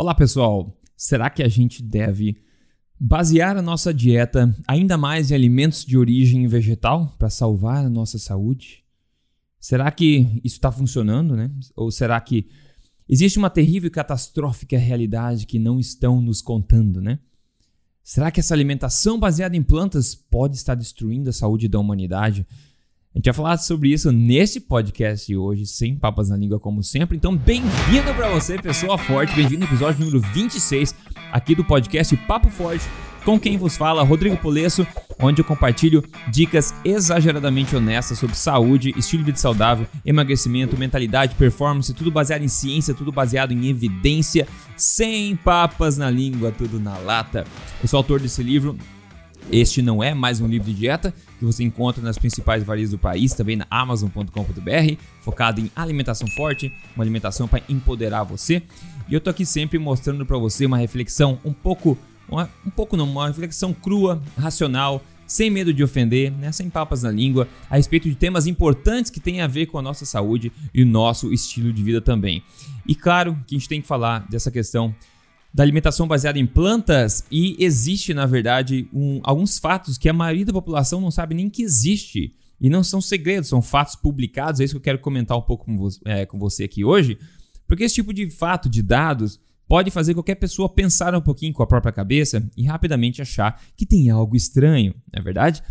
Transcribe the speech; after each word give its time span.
Olá, 0.00 0.14
pessoal! 0.14 0.80
Será 0.96 1.28
que 1.28 1.42
a 1.42 1.48
gente 1.48 1.82
deve 1.82 2.40
basear 3.00 3.56
a 3.56 3.62
nossa 3.62 3.92
dieta 3.92 4.56
ainda 4.64 4.96
mais 4.96 5.32
em 5.32 5.34
alimentos 5.34 5.84
de 5.84 5.98
origem 5.98 6.46
vegetal 6.46 7.16
para 7.18 7.28
salvar 7.28 7.84
a 7.84 7.90
nossa 7.90 8.16
saúde? 8.16 8.84
Será 9.58 9.90
que 9.90 10.40
isso 10.44 10.54
está 10.54 10.70
funcionando, 10.70 11.34
né? 11.34 11.50
Ou 11.74 11.90
será 11.90 12.20
que 12.20 12.48
existe 13.08 13.40
uma 13.40 13.50
terrível 13.50 13.88
e 13.88 13.90
catastrófica 13.90 14.78
realidade 14.78 15.46
que 15.46 15.58
não 15.58 15.80
estão 15.80 16.22
nos 16.22 16.40
contando, 16.40 17.00
né? 17.00 17.18
Será 18.00 18.30
que 18.30 18.38
essa 18.38 18.54
alimentação 18.54 19.18
baseada 19.18 19.56
em 19.56 19.64
plantas 19.64 20.14
pode 20.14 20.54
estar 20.54 20.76
destruindo 20.76 21.28
a 21.28 21.32
saúde 21.32 21.66
da 21.66 21.80
humanidade? 21.80 22.46
A 23.18 23.20
gente 23.20 23.24
vai 23.24 23.34
falar 23.34 23.58
sobre 23.58 23.88
isso 23.88 24.12
nesse 24.12 24.60
podcast 24.60 25.26
de 25.26 25.36
hoje, 25.36 25.66
sem 25.66 25.96
papas 25.96 26.28
na 26.28 26.36
língua, 26.36 26.60
como 26.60 26.84
sempre. 26.84 27.16
Então, 27.16 27.36
bem-vindo 27.36 28.14
para 28.14 28.28
você, 28.28 28.56
pessoa 28.56 28.96
forte. 28.96 29.34
Bem-vindo 29.34 29.64
ao 29.64 29.68
episódio 29.68 29.98
número 29.98 30.20
26 30.32 30.94
aqui 31.32 31.52
do 31.52 31.64
podcast 31.64 32.16
Papo 32.16 32.48
Forte, 32.48 32.84
com 33.24 33.36
quem 33.36 33.58
vos 33.58 33.76
fala, 33.76 34.04
Rodrigo 34.04 34.36
Polesso, 34.36 34.86
onde 35.18 35.40
eu 35.40 35.44
compartilho 35.44 36.04
dicas 36.30 36.72
exageradamente 36.84 37.74
honestas 37.74 38.20
sobre 38.20 38.36
saúde, 38.36 38.94
estilo 38.96 39.24
de 39.24 39.32
vida 39.32 39.38
saudável, 39.38 39.84
emagrecimento, 40.06 40.78
mentalidade, 40.78 41.34
performance, 41.34 41.92
tudo 41.92 42.12
baseado 42.12 42.44
em 42.44 42.48
ciência, 42.48 42.94
tudo 42.94 43.10
baseado 43.10 43.50
em 43.50 43.66
evidência, 43.66 44.46
sem 44.76 45.34
papas 45.34 45.98
na 45.98 46.08
língua, 46.08 46.52
tudo 46.52 46.78
na 46.78 46.96
lata. 46.98 47.44
Eu 47.82 47.88
sou 47.88 47.98
autor 47.98 48.20
desse 48.20 48.44
livro, 48.44 48.78
este 49.50 49.80
não 49.80 50.02
é 50.02 50.12
mais 50.12 50.40
um 50.40 50.46
livro 50.46 50.66
de 50.66 50.74
dieta 50.74 51.14
que 51.38 51.44
você 51.44 51.64
encontra 51.64 52.02
nas 52.02 52.18
principais 52.18 52.62
varizes 52.62 52.90
do 52.90 52.98
país, 52.98 53.32
também 53.32 53.56
na 53.56 53.66
amazon.com.br, 53.70 54.96
focado 55.20 55.60
em 55.60 55.70
alimentação 55.74 56.28
forte, 56.28 56.72
uma 56.94 57.04
alimentação 57.04 57.48
para 57.48 57.62
empoderar 57.68 58.24
você. 58.24 58.62
E 59.08 59.14
eu 59.14 59.20
tô 59.20 59.30
aqui 59.30 59.46
sempre 59.46 59.78
mostrando 59.78 60.26
para 60.26 60.36
você 60.36 60.66
uma 60.66 60.76
reflexão 60.76 61.38
um 61.44 61.52
pouco, 61.52 61.96
uma, 62.28 62.50
um 62.66 62.70
pouco 62.70 62.96
não, 62.96 63.04
uma 63.04 63.28
reflexão 63.28 63.72
crua, 63.72 64.22
racional, 64.36 65.02
sem 65.26 65.50
medo 65.50 65.72
de 65.72 65.84
ofender, 65.84 66.32
né, 66.32 66.50
sem 66.52 66.68
papas 66.70 67.02
na 67.02 67.10
língua, 67.10 67.46
a 67.70 67.76
respeito 67.76 68.08
de 68.08 68.14
temas 68.14 68.46
importantes 68.46 69.10
que 69.10 69.20
têm 69.20 69.40
a 69.40 69.46
ver 69.46 69.66
com 69.66 69.78
a 69.78 69.82
nossa 69.82 70.04
saúde 70.04 70.50
e 70.72 70.82
o 70.82 70.86
nosso 70.86 71.32
estilo 71.32 71.72
de 71.72 71.82
vida 71.82 72.00
também. 72.00 72.42
E 72.86 72.94
claro 72.94 73.38
que 73.46 73.54
a 73.54 73.58
gente 73.58 73.68
tem 73.68 73.80
que 73.80 73.86
falar 73.86 74.26
dessa 74.28 74.50
questão 74.50 74.94
da 75.52 75.62
alimentação 75.62 76.06
baseada 76.06 76.38
em 76.38 76.46
plantas 76.46 77.24
e 77.30 77.56
existe, 77.58 78.12
na 78.12 78.26
verdade, 78.26 78.88
um, 78.92 79.20
alguns 79.22 79.58
fatos 79.58 79.96
que 79.96 80.08
a 80.08 80.12
maioria 80.12 80.44
da 80.44 80.52
população 80.52 81.00
não 81.00 81.10
sabe 81.10 81.34
nem 81.34 81.48
que 81.48 81.62
existe. 81.62 82.34
E 82.60 82.68
não 82.68 82.82
são 82.82 83.00
segredos, 83.00 83.48
são 83.48 83.62
fatos 83.62 83.94
publicados. 83.94 84.60
É 84.60 84.64
isso 84.64 84.74
que 84.74 84.78
eu 84.78 84.82
quero 84.82 84.98
comentar 84.98 85.38
um 85.38 85.42
pouco 85.42 85.64
com, 85.64 85.76
vo 85.76 85.88
é, 86.04 86.26
com 86.26 86.38
você 86.38 86.64
aqui 86.64 86.84
hoje. 86.84 87.16
Porque 87.68 87.84
esse 87.84 87.94
tipo 87.94 88.12
de 88.12 88.28
fato, 88.30 88.68
de 88.68 88.82
dados, 88.82 89.38
pode 89.68 89.90
fazer 89.90 90.14
qualquer 90.14 90.34
pessoa 90.34 90.68
pensar 90.68 91.14
um 91.14 91.20
pouquinho 91.20 91.52
com 91.52 91.62
a 91.62 91.66
própria 91.66 91.92
cabeça 91.92 92.44
e 92.56 92.64
rapidamente 92.64 93.22
achar 93.22 93.62
que 93.76 93.86
tem 93.86 94.10
algo 94.10 94.34
estranho, 94.34 94.94
não 95.12 95.20
é 95.20 95.22
verdade? 95.22 95.62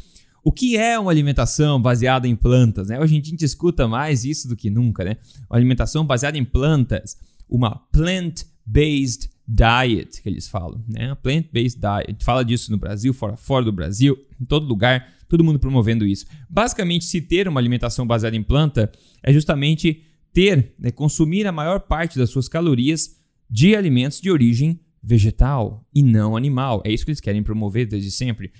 O 0.44 0.52
que 0.52 0.78
é 0.78 0.97
uma 0.97 1.12
alimentação 1.12 1.81
baseada 1.81 2.25
em 2.25 2.36
plantas? 2.36 2.88
Né? 2.88 2.97
Hoje 2.97 3.17
a 3.17 3.22
gente 3.22 3.44
escuta 3.44 3.86
mais 3.86 4.23
isso 4.23 4.47
do 4.47 4.56
que 4.56 4.69
nunca, 4.69 5.03
né? 5.03 5.17
Uma 5.50 5.58
alimentação 5.58 6.06
baseada 6.06 6.38
em 6.38 6.45
plantas, 6.45 7.17
uma 7.50 7.75
plant-based 7.91 9.30
diet, 9.48 10.22
que 10.22 10.28
eles 10.28 10.48
falam, 10.48 10.84
né? 10.88 11.16
Plant-based 11.16 11.80
diet. 11.80 12.23
Fala 12.23 12.44
disso 12.44 12.70
no 12.72 12.78
Brasil, 12.78 13.14
fora, 13.14 13.38
fora 13.38 13.64
do 13.64 13.72
Brasil, 13.72 14.17
em 14.40 14.45
todo 14.45 14.67
lugar, 14.67 15.08
todo 15.30 15.44
mundo 15.44 15.58
promovendo 15.58 16.06
isso. 16.06 16.26
Basicamente, 16.50 17.06
se 17.06 17.22
ter 17.22 17.48
uma 17.48 17.59
alimentação 17.59 18.06
baseada 18.06 18.36
em 18.36 18.44
planta 18.44 18.92
é 19.23 19.31
justamente 19.31 20.03
ter, 20.34 20.73
né, 20.78 20.92
consumir 20.92 21.48
a 21.48 21.52
maior 21.52 21.80
parte 21.80 22.18
das 22.18 22.30
suas 22.30 22.50
calorias 22.50 23.16
de 23.50 23.75
alimentos 23.75 24.20
de 24.20 24.30
origem 24.30 24.81
vegetal 25.02 25.88
e 25.95 26.03
não 26.03 26.36
animal. 26.36 26.81
É 26.86 26.92
isso 26.92 27.06
que 27.06 27.12
eles 27.12 27.22
querem 27.22 27.42
promover 27.42 27.88
desde 27.88 28.12
sempre. 28.12 28.52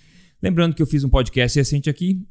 Lembrando 0.42 0.74
que 0.74 0.82
eu 0.82 0.88
fiz 0.88 1.04
um 1.04 1.10
podcast 1.10 1.60
recente 1.60 1.90
aqui 1.90 2.26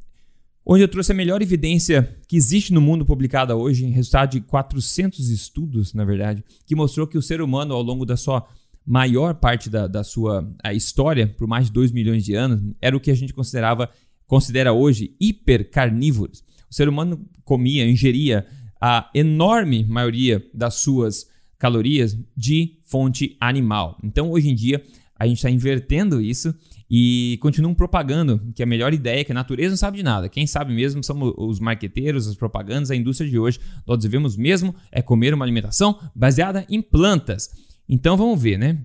onde 0.67 0.83
eu 0.83 0.89
trouxe 0.89 1.13
a 1.13 1.15
melhor 1.15 1.41
evidência 1.41 2.19
que 2.27 2.37
existe 2.37 2.73
no 2.73 2.81
mundo 2.81 3.07
publicada 3.07 3.55
hoje, 3.55 3.87
resultado 3.87 4.33
de 4.33 4.41
400 4.41 5.31
estudos, 5.31 5.95
na 5.95 6.05
verdade, 6.05 6.43
que 6.67 6.75
mostrou 6.75 7.07
que 7.07 7.17
o 7.17 7.23
ser 7.23 7.41
humano, 7.41 7.73
ao 7.73 7.83
longo 7.83 8.05
da 8.05 8.17
sua 8.17 8.45
maior 8.85 9.35
parte 9.35 9.71
da, 9.71 9.87
da 9.87 10.03
sua 10.03 10.53
história, 10.75 11.29
por 11.29 11.47
mais 11.47 11.67
de 11.67 11.73
2 11.73 11.93
milhões 11.93 12.25
de 12.25 12.35
anos, 12.35 12.61
era 12.83 12.97
o 12.97 13.01
que 13.01 13.13
a 13.13 13.15
gente 13.15 13.33
considerava, 13.33 13.89
considera 14.27 14.73
hoje 14.73 15.15
hipercarnívoros. 15.21 16.43
O 16.69 16.75
ser 16.75 16.89
humano 16.89 17.25
comia, 17.45 17.89
ingeria 17.89 18.45
a 18.81 19.09
enorme 19.15 19.85
maioria 19.85 20.45
das 20.53 20.75
suas 20.75 21.29
calorias 21.59 22.19
de 22.37 22.79
fonte 22.85 23.37
animal. 23.41 23.99
Então, 24.03 24.31
hoje 24.31 24.51
em 24.51 24.55
dia, 24.55 24.83
a 25.19 25.27
gente 25.27 25.39
está 25.39 25.51
invertendo 25.51 26.21
isso 26.21 26.55
e 26.91 27.39
continuam 27.41 27.75
propagando 27.75 28.41
que 28.55 28.63
a 28.63 28.67
melhor 28.67 28.95
ideia 28.95 29.21
é 29.21 29.25
que 29.25 29.33
a 29.33 29.35
natureza 29.35 29.71
não 29.71 29.77
sabe 29.77 29.99
de 29.99 30.03
nada. 30.03 30.29
Quem 30.29 30.47
sabe 30.47 30.73
mesmo 30.73 31.03
são 31.03 31.35
os 31.37 31.59
marqueteiros, 31.59 32.29
as 32.29 32.37
propagandas, 32.37 32.91
a 32.91 32.97
indústria 32.97 33.29
de 33.29 33.39
hoje. 33.39 33.59
Nós 33.87 33.99
devemos 33.99 34.37
mesmo 34.37 34.75
é 34.93 35.03
comer 35.03 35.35
uma 35.35 35.45
alimentação 35.45 35.99
baseada 36.15 36.65
em 36.71 36.81
plantas. 36.81 37.51
Então 37.89 38.17
vamos 38.17 38.41
ver, 38.41 38.59
né? 38.59 38.79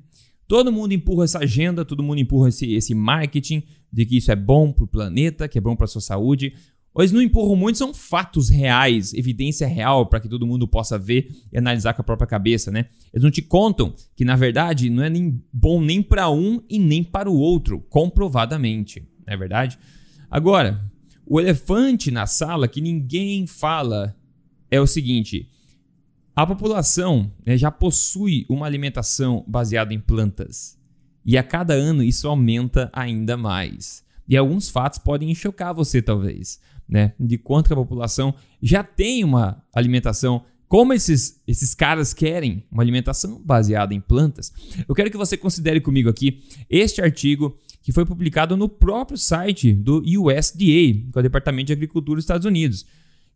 Todo 0.47 0.71
mundo 0.71 0.93
empurra 0.93 1.23
essa 1.23 1.39
agenda, 1.39 1.85
todo 1.85 2.03
mundo 2.03 2.19
empurra 2.19 2.49
esse, 2.49 2.73
esse 2.73 2.93
marketing 2.93 3.63
de 3.93 4.05
que 4.05 4.17
isso 4.17 4.31
é 4.31 4.35
bom 4.35 4.71
para 4.71 4.83
o 4.83 4.87
planeta, 4.87 5.47
que 5.47 5.57
é 5.57 5.61
bom 5.61 5.75
para 5.75 5.85
a 5.85 5.87
sua 5.87 6.01
saúde. 6.01 6.53
Eles 6.97 7.11
não 7.11 7.21
empurram 7.21 7.55
muito, 7.55 7.77
são 7.77 7.93
fatos 7.93 8.49
reais, 8.49 9.13
evidência 9.13 9.65
real 9.65 10.05
para 10.07 10.19
que 10.19 10.27
todo 10.27 10.45
mundo 10.45 10.67
possa 10.67 10.99
ver 10.99 11.31
e 11.51 11.57
analisar 11.57 11.93
com 11.93 12.01
a 12.01 12.05
própria 12.05 12.27
cabeça, 12.27 12.69
né? 12.69 12.87
Eles 13.13 13.23
não 13.23 13.31
te 13.31 13.41
contam 13.41 13.93
que 14.13 14.25
na 14.25 14.35
verdade 14.35 14.89
não 14.89 15.03
é 15.03 15.09
nem 15.09 15.41
bom 15.53 15.81
nem 15.81 16.03
para 16.03 16.29
um 16.29 16.61
e 16.69 16.77
nem 16.77 17.01
para 17.01 17.29
o 17.29 17.37
outro, 17.37 17.79
comprovadamente, 17.89 19.07
não 19.25 19.33
é 19.33 19.37
verdade? 19.37 19.79
Agora, 20.29 20.83
o 21.25 21.39
elefante 21.39 22.11
na 22.11 22.25
sala 22.25 22.67
que 22.67 22.81
ninguém 22.81 23.47
fala 23.47 24.13
é 24.69 24.81
o 24.81 24.87
seguinte: 24.87 25.47
a 26.35 26.45
população 26.45 27.31
né, 27.45 27.57
já 27.57 27.71
possui 27.71 28.45
uma 28.49 28.65
alimentação 28.65 29.45
baseada 29.47 29.93
em 29.93 29.99
plantas 29.99 30.77
e 31.25 31.37
a 31.37 31.43
cada 31.43 31.73
ano 31.73 32.03
isso 32.03 32.27
aumenta 32.27 32.89
ainda 32.91 33.37
mais. 33.37 34.03
E 34.27 34.35
alguns 34.35 34.69
fatos 34.69 34.99
podem 34.99 35.33
chocar 35.33 35.73
você, 35.73 36.01
talvez 36.01 36.59
né, 36.91 37.13
de 37.17 37.37
quanto 37.37 37.67
que 37.67 37.73
a 37.73 37.77
população 37.77 38.35
já 38.61 38.83
tem 38.83 39.23
uma 39.23 39.63
alimentação 39.73 40.43
como 40.67 40.93
esses, 40.93 41.41
esses 41.45 41.75
caras 41.75 42.13
querem 42.13 42.63
uma 42.71 42.81
alimentação 42.81 43.41
baseada 43.43 43.93
em 43.93 43.99
plantas, 43.99 44.53
eu 44.87 44.95
quero 44.95 45.11
que 45.11 45.17
você 45.17 45.35
considere 45.35 45.81
comigo 45.81 46.09
aqui 46.09 46.43
este 46.69 47.01
artigo 47.01 47.57
que 47.81 47.91
foi 47.91 48.05
publicado 48.05 48.55
no 48.55 48.69
próprio 48.69 49.17
site 49.17 49.73
do 49.73 49.97
USDA, 49.97 50.59
que 50.59 51.11
é 51.13 51.19
o 51.19 51.23
Departamento 51.23 51.67
de 51.67 51.73
Agricultura 51.73 52.17
dos 52.17 52.23
Estados 52.23 52.45
Unidos, 52.45 52.85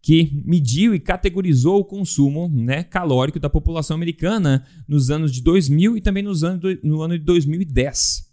que 0.01 0.41
mediu 0.45 0.95
e 0.95 0.99
categorizou 0.99 1.79
o 1.79 1.83
consumo 1.83 2.47
né, 2.47 2.83
calórico 2.83 3.39
da 3.39 3.49
população 3.49 3.95
americana 3.95 4.63
nos 4.87 5.09
anos 5.09 5.31
de 5.31 5.41
2000 5.41 5.97
e 5.97 6.01
também 6.01 6.23
nos 6.23 6.43
anos 6.43 6.61
do, 6.61 6.87
no 6.87 7.01
ano 7.01 7.17
de 7.17 7.25
2010. 7.25 8.31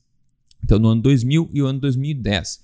Então, 0.63 0.79
no 0.79 0.91
ano 0.91 1.03
2000 1.03 1.51
e 1.53 1.61
o 1.61 1.67
ano 1.67 1.81
2010. 1.81 2.61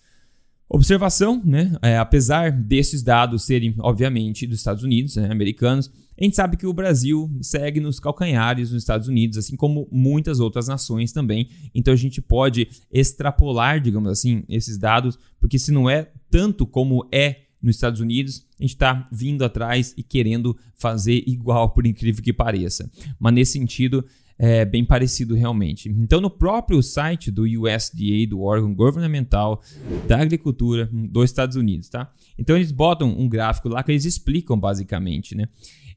Observação, 0.68 1.40
né? 1.44 1.76
É, 1.80 1.96
apesar 1.96 2.52
desses 2.52 3.02
dados 3.02 3.44
serem, 3.44 3.74
obviamente, 3.78 4.46
dos 4.46 4.58
Estados 4.58 4.82
Unidos, 4.82 5.16
né, 5.16 5.30
americanos, 5.30 5.90
a 6.20 6.24
gente 6.24 6.36
sabe 6.36 6.56
que 6.56 6.66
o 6.66 6.72
Brasil 6.72 7.30
segue 7.40 7.80
nos 7.80 8.00
calcanhares 8.00 8.72
nos 8.72 8.82
Estados 8.82 9.06
Unidos, 9.06 9.38
assim 9.38 9.56
como 9.56 9.88
muitas 9.90 10.40
outras 10.40 10.66
nações 10.66 11.12
também. 11.12 11.48
Então 11.72 11.94
a 11.94 11.96
gente 11.96 12.20
pode 12.20 12.68
extrapolar, 12.92 13.80
digamos 13.80 14.10
assim, 14.10 14.42
esses 14.48 14.76
dados, 14.76 15.18
porque 15.40 15.58
se 15.58 15.70
não 15.70 15.88
é 15.88 16.10
tanto 16.28 16.66
como 16.66 17.06
é 17.12 17.44
nos 17.62 17.76
Estados 17.76 18.00
Unidos, 18.00 18.44
a 18.58 18.62
gente 18.62 18.74
está 18.74 19.08
vindo 19.12 19.44
atrás 19.44 19.94
e 19.96 20.02
querendo 20.02 20.56
fazer 20.74 21.22
igual, 21.26 21.70
por 21.70 21.86
incrível 21.86 22.22
que 22.22 22.32
pareça. 22.32 22.90
Mas 23.18 23.34
nesse 23.34 23.52
sentido, 23.52 24.04
é 24.38 24.65
bem 24.65 24.84
parecido 24.84 25.34
realmente. 25.34 25.88
Então, 25.88 26.21
no 26.21 26.30
próprio 26.30 26.80
site 26.83 27.30
do 27.30 27.42
USDA, 27.42 28.27
do 28.28 28.41
órgão 28.41 28.72
governamental 28.72 29.60
da 30.07 30.21
agricultura 30.21 30.89
dos 30.92 31.24
Estados 31.24 31.57
Unidos, 31.57 31.89
tá? 31.89 32.12
Então, 32.39 32.54
eles 32.54 32.71
botam 32.71 33.09
um 33.18 33.28
gráfico 33.28 33.68
lá 33.68 33.83
que 33.83 33.91
eles 33.91 34.04
explicam 34.04 34.59
basicamente, 34.59 35.34
né? 35.34 35.48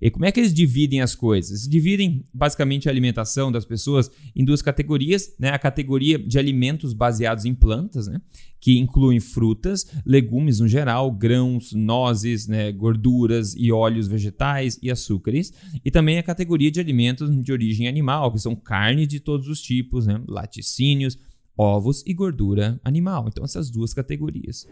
E 0.01 0.09
como 0.09 0.25
é 0.25 0.31
que 0.31 0.39
eles 0.39 0.53
dividem 0.53 0.99
as 0.99 1.13
coisas? 1.13 1.67
Dividem 1.67 2.25
basicamente 2.33 2.89
a 2.89 2.91
alimentação 2.91 3.51
das 3.51 3.63
pessoas 3.63 4.09
em 4.35 4.43
duas 4.43 4.61
categorias, 4.61 5.35
né? 5.37 5.49
A 5.49 5.59
categoria 5.59 6.17
de 6.17 6.39
alimentos 6.39 6.91
baseados 6.91 7.45
em 7.45 7.53
plantas, 7.53 8.07
né? 8.07 8.19
Que 8.59 8.79
incluem 8.79 9.19
frutas, 9.19 9.85
legumes 10.03 10.59
no 10.59 10.67
geral, 10.67 11.11
grãos, 11.11 11.71
nozes, 11.71 12.47
né? 12.47 12.71
gorduras 12.71 13.53
e 13.55 13.71
óleos 13.71 14.07
vegetais 14.07 14.79
e 14.81 14.89
açúcares. 14.89 15.53
E 15.85 15.91
também 15.91 16.17
a 16.17 16.23
categoria 16.23 16.71
de 16.71 16.79
alimentos 16.79 17.29
de 17.43 17.51
origem 17.51 17.87
animal, 17.87 18.31
que 18.31 18.39
são 18.39 18.55
carne 18.55 19.05
de 19.05 19.19
todos 19.19 19.47
os 19.47 19.61
tipos, 19.61 20.07
né? 20.07 20.19
Laticínios, 20.27 21.19
ovos 21.55 22.03
e 22.07 22.13
gordura 22.13 22.81
animal. 22.83 23.27
Então, 23.27 23.43
essas 23.43 23.69
duas 23.69 23.93
categorias. 23.93 24.67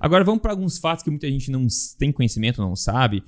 Agora, 0.00 0.24
vamos 0.24 0.42
para 0.42 0.50
alguns 0.50 0.78
fatos 0.78 1.04
que 1.04 1.10
muita 1.10 1.30
gente 1.30 1.48
não 1.48 1.64
tem 1.96 2.10
conhecimento, 2.10 2.60
não 2.60 2.74
sabe 2.74 3.22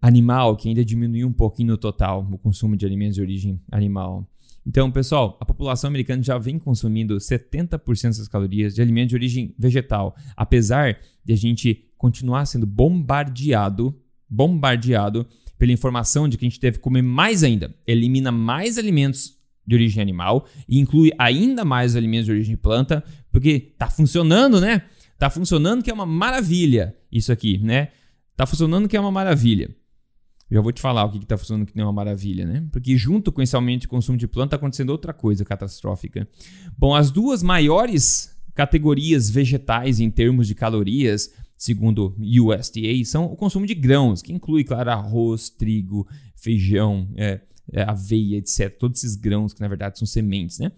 animal, 0.01 0.57
que 0.57 0.69
ainda 0.69 0.85
diminuiu 0.85 1.27
um 1.27 1.33
pouquinho 1.33 1.73
no 1.73 1.77
total 1.77 2.27
o 2.31 2.39
consumo 2.39 2.77
de 2.77 2.87
alimentos 2.87 3.17
de 3.17 3.21
origem 3.21 3.61
animal. 3.71 4.27
Então, 4.65 4.91
pessoal, 4.93 5.37
a 5.41 5.45
população 5.45 5.89
americana 5.89 6.23
já 6.23 6.39
vem 6.39 6.59
consumindo 6.59 7.17
70% 7.17 8.19
das 8.19 8.29
calorias 8.29 8.75
de 8.75 8.83
alimentos 8.83 9.09
de 9.09 9.17
origem 9.17 9.55
vegetal, 9.59 10.15
apesar 10.37 11.01
de 11.25 11.33
a 11.33 11.37
gente 11.37 11.85
continuar 11.99 12.47
sendo 12.47 12.67
bombardeado, 12.67 13.99
bombardeado 14.29 15.27
pela 15.61 15.73
informação 15.73 16.27
de 16.27 16.39
que 16.39 16.47
a 16.47 16.49
gente 16.49 16.59
deve 16.59 16.79
comer 16.79 17.03
mais 17.03 17.45
ainda. 17.45 17.75
Elimina 17.87 18.33
mais 18.33 18.79
alimentos 18.79 19.37
de 19.67 19.75
origem 19.75 20.01
animal 20.01 20.47
e 20.67 20.79
inclui 20.79 21.13
ainda 21.19 21.67
mais 21.67 21.95
alimentos 21.95 22.25
de 22.25 22.33
origem 22.33 22.57
planta, 22.57 23.05
porque 23.31 23.75
tá 23.77 23.91
funcionando, 23.91 24.59
né? 24.59 24.85
Tá 25.19 25.29
funcionando 25.29 25.85
que 25.85 25.91
é 25.91 25.93
uma 25.93 26.07
maravilha 26.07 26.97
isso 27.13 27.31
aqui, 27.31 27.59
né? 27.59 27.89
Tá 28.35 28.47
funcionando 28.47 28.89
que 28.89 28.97
é 28.97 29.01
uma 29.01 29.11
maravilha. 29.11 29.69
Já 30.51 30.63
vou 30.63 30.73
te 30.73 30.81
falar 30.81 31.05
o 31.05 31.11
que 31.11 31.19
está 31.19 31.37
funcionando 31.37 31.67
que 31.67 31.77
nem 31.77 31.85
uma 31.85 31.93
maravilha, 31.93 32.47
né? 32.47 32.67
Porque 32.73 32.97
junto 32.97 33.31
com 33.31 33.43
esse 33.43 33.55
aumento 33.55 33.83
de 33.83 33.89
consumo 33.89 34.17
de 34.17 34.27
planta 34.27 34.47
está 34.47 34.57
acontecendo 34.57 34.89
outra 34.89 35.13
coisa 35.13 35.45
catastrófica. 35.45 36.27
Bom, 36.77 36.95
as 36.95 37.11
duas 37.11 37.43
maiores 37.43 38.35
categorias 38.55 39.29
vegetais 39.29 40.01
em 40.01 40.11
termos 40.11 40.47
de 40.47 40.55
calorias, 40.55 41.31
segundo 41.61 42.17
USDA, 42.19 43.05
são 43.05 43.27
o 43.27 43.37
consumo 43.37 43.67
de 43.67 43.75
grãos, 43.75 44.23
que 44.23 44.33
inclui, 44.33 44.65
claro, 44.65 44.91
arroz, 44.91 45.51
trigo, 45.51 46.09
feijão, 46.35 47.07
é, 47.15 47.39
é, 47.71 47.83
aveia, 47.83 48.39
etc. 48.39 48.75
Todos 48.79 49.05
esses 49.05 49.15
grãos 49.15 49.53
que 49.53 49.61
na 49.61 49.69
verdade 49.69 49.99
são 49.99 50.07
sementes, 50.07 50.59
né? 50.59 50.73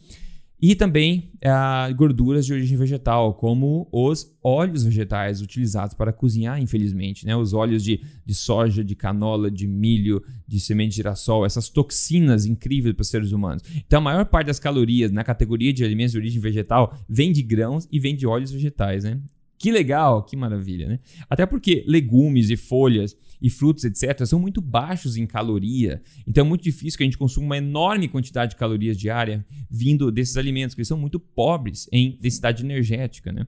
E 0.61 0.75
também 0.75 1.31
uh, 1.45 1.95
gorduras 1.95 2.47
de 2.47 2.53
origem 2.53 2.77
vegetal, 2.77 3.35
como 3.35 3.89
os 3.93 4.33
óleos 4.43 4.85
vegetais 4.85 5.41
utilizados 5.41 5.95
para 5.95 6.13
cozinhar, 6.13 6.61
infelizmente. 6.61 7.27
Né? 7.27 7.35
Os 7.35 7.53
óleos 7.53 7.83
de, 7.83 8.01
de 8.25 8.33
soja, 8.33 8.85
de 8.85 8.95
canola, 8.95 9.51
de 9.51 9.67
milho, 9.67 10.23
de 10.47 10.61
semente 10.61 10.91
de 10.91 10.97
girassol, 10.97 11.45
essas 11.45 11.69
toxinas 11.69 12.47
incríveis 12.47 12.95
para 12.95 13.03
os 13.03 13.09
seres 13.09 13.33
humanos. 13.33 13.63
Então, 13.75 13.99
a 13.99 14.03
maior 14.03 14.25
parte 14.25 14.47
das 14.47 14.61
calorias 14.61 15.11
na 15.11 15.25
categoria 15.25 15.73
de 15.73 15.85
alimentos 15.85 16.13
de 16.13 16.19
origem 16.19 16.41
vegetal 16.41 16.97
vem 17.09 17.33
de 17.33 17.43
grãos 17.43 17.89
e 17.91 17.99
vem 17.99 18.15
de 18.15 18.25
óleos 18.25 18.53
vegetais. 18.53 19.03
Né? 19.03 19.21
Que 19.63 19.71
legal, 19.71 20.25
que 20.25 20.35
maravilha, 20.35 20.89
né? 20.89 20.99
Até 21.31 21.47
porque 21.47 21.85
legumes 21.87 22.51
e 22.51 22.57
folhas 22.57 23.17
e 23.41 23.49
frutos, 23.49 23.85
etc., 23.85 24.27
são 24.27 24.41
muito 24.41 24.61
baixos 24.61 25.17
em 25.17 25.25
caloria. 25.25 26.03
Então 26.27 26.45
é 26.45 26.49
muito 26.49 26.65
difícil 26.65 26.99
que 26.99 27.05
a 27.05 27.07
gente 27.07 27.17
consuma 27.17 27.47
uma 27.47 27.57
enorme 27.59 28.09
quantidade 28.09 28.51
de 28.51 28.57
calorias 28.57 28.99
diária 28.99 29.47
vindo 29.71 30.11
desses 30.11 30.37
alimentos, 30.37 30.75
que 30.75 30.81
eles 30.81 30.89
são 30.89 30.99
muito 30.99 31.21
pobres 31.21 31.89
em 31.93 32.19
densidade 32.21 32.65
energética, 32.65 33.31
né? 33.31 33.47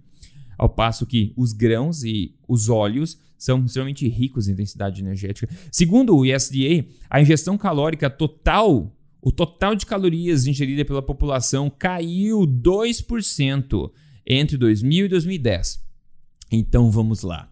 Ao 0.57 0.69
passo 0.69 1.05
que 1.05 1.33
os 1.37 1.53
grãos 1.53 2.05
e 2.05 2.37
os 2.47 2.69
óleos 2.69 3.19
são 3.37 3.65
extremamente 3.65 4.07
ricos 4.07 4.47
em 4.47 4.55
densidade 4.55 5.03
energética. 5.03 5.53
Segundo 5.73 6.15
o 6.15 6.21
USDA, 6.21 6.87
a 7.11 7.21
ingestão 7.21 7.59
calórica 7.59 8.09
total, 8.09 8.97
o 9.21 9.33
total 9.33 9.75
de 9.75 9.85
calorias 9.85 10.47
ingerida 10.47 10.85
pela 10.85 11.03
população 11.03 11.69
caiu 11.69 12.43
2% 12.43 13.91
entre 14.25 14.57
2000 14.57 15.07
e 15.07 15.09
2010. 15.09 15.84
Então 16.55 16.91
vamos 16.91 17.23
lá. 17.23 17.51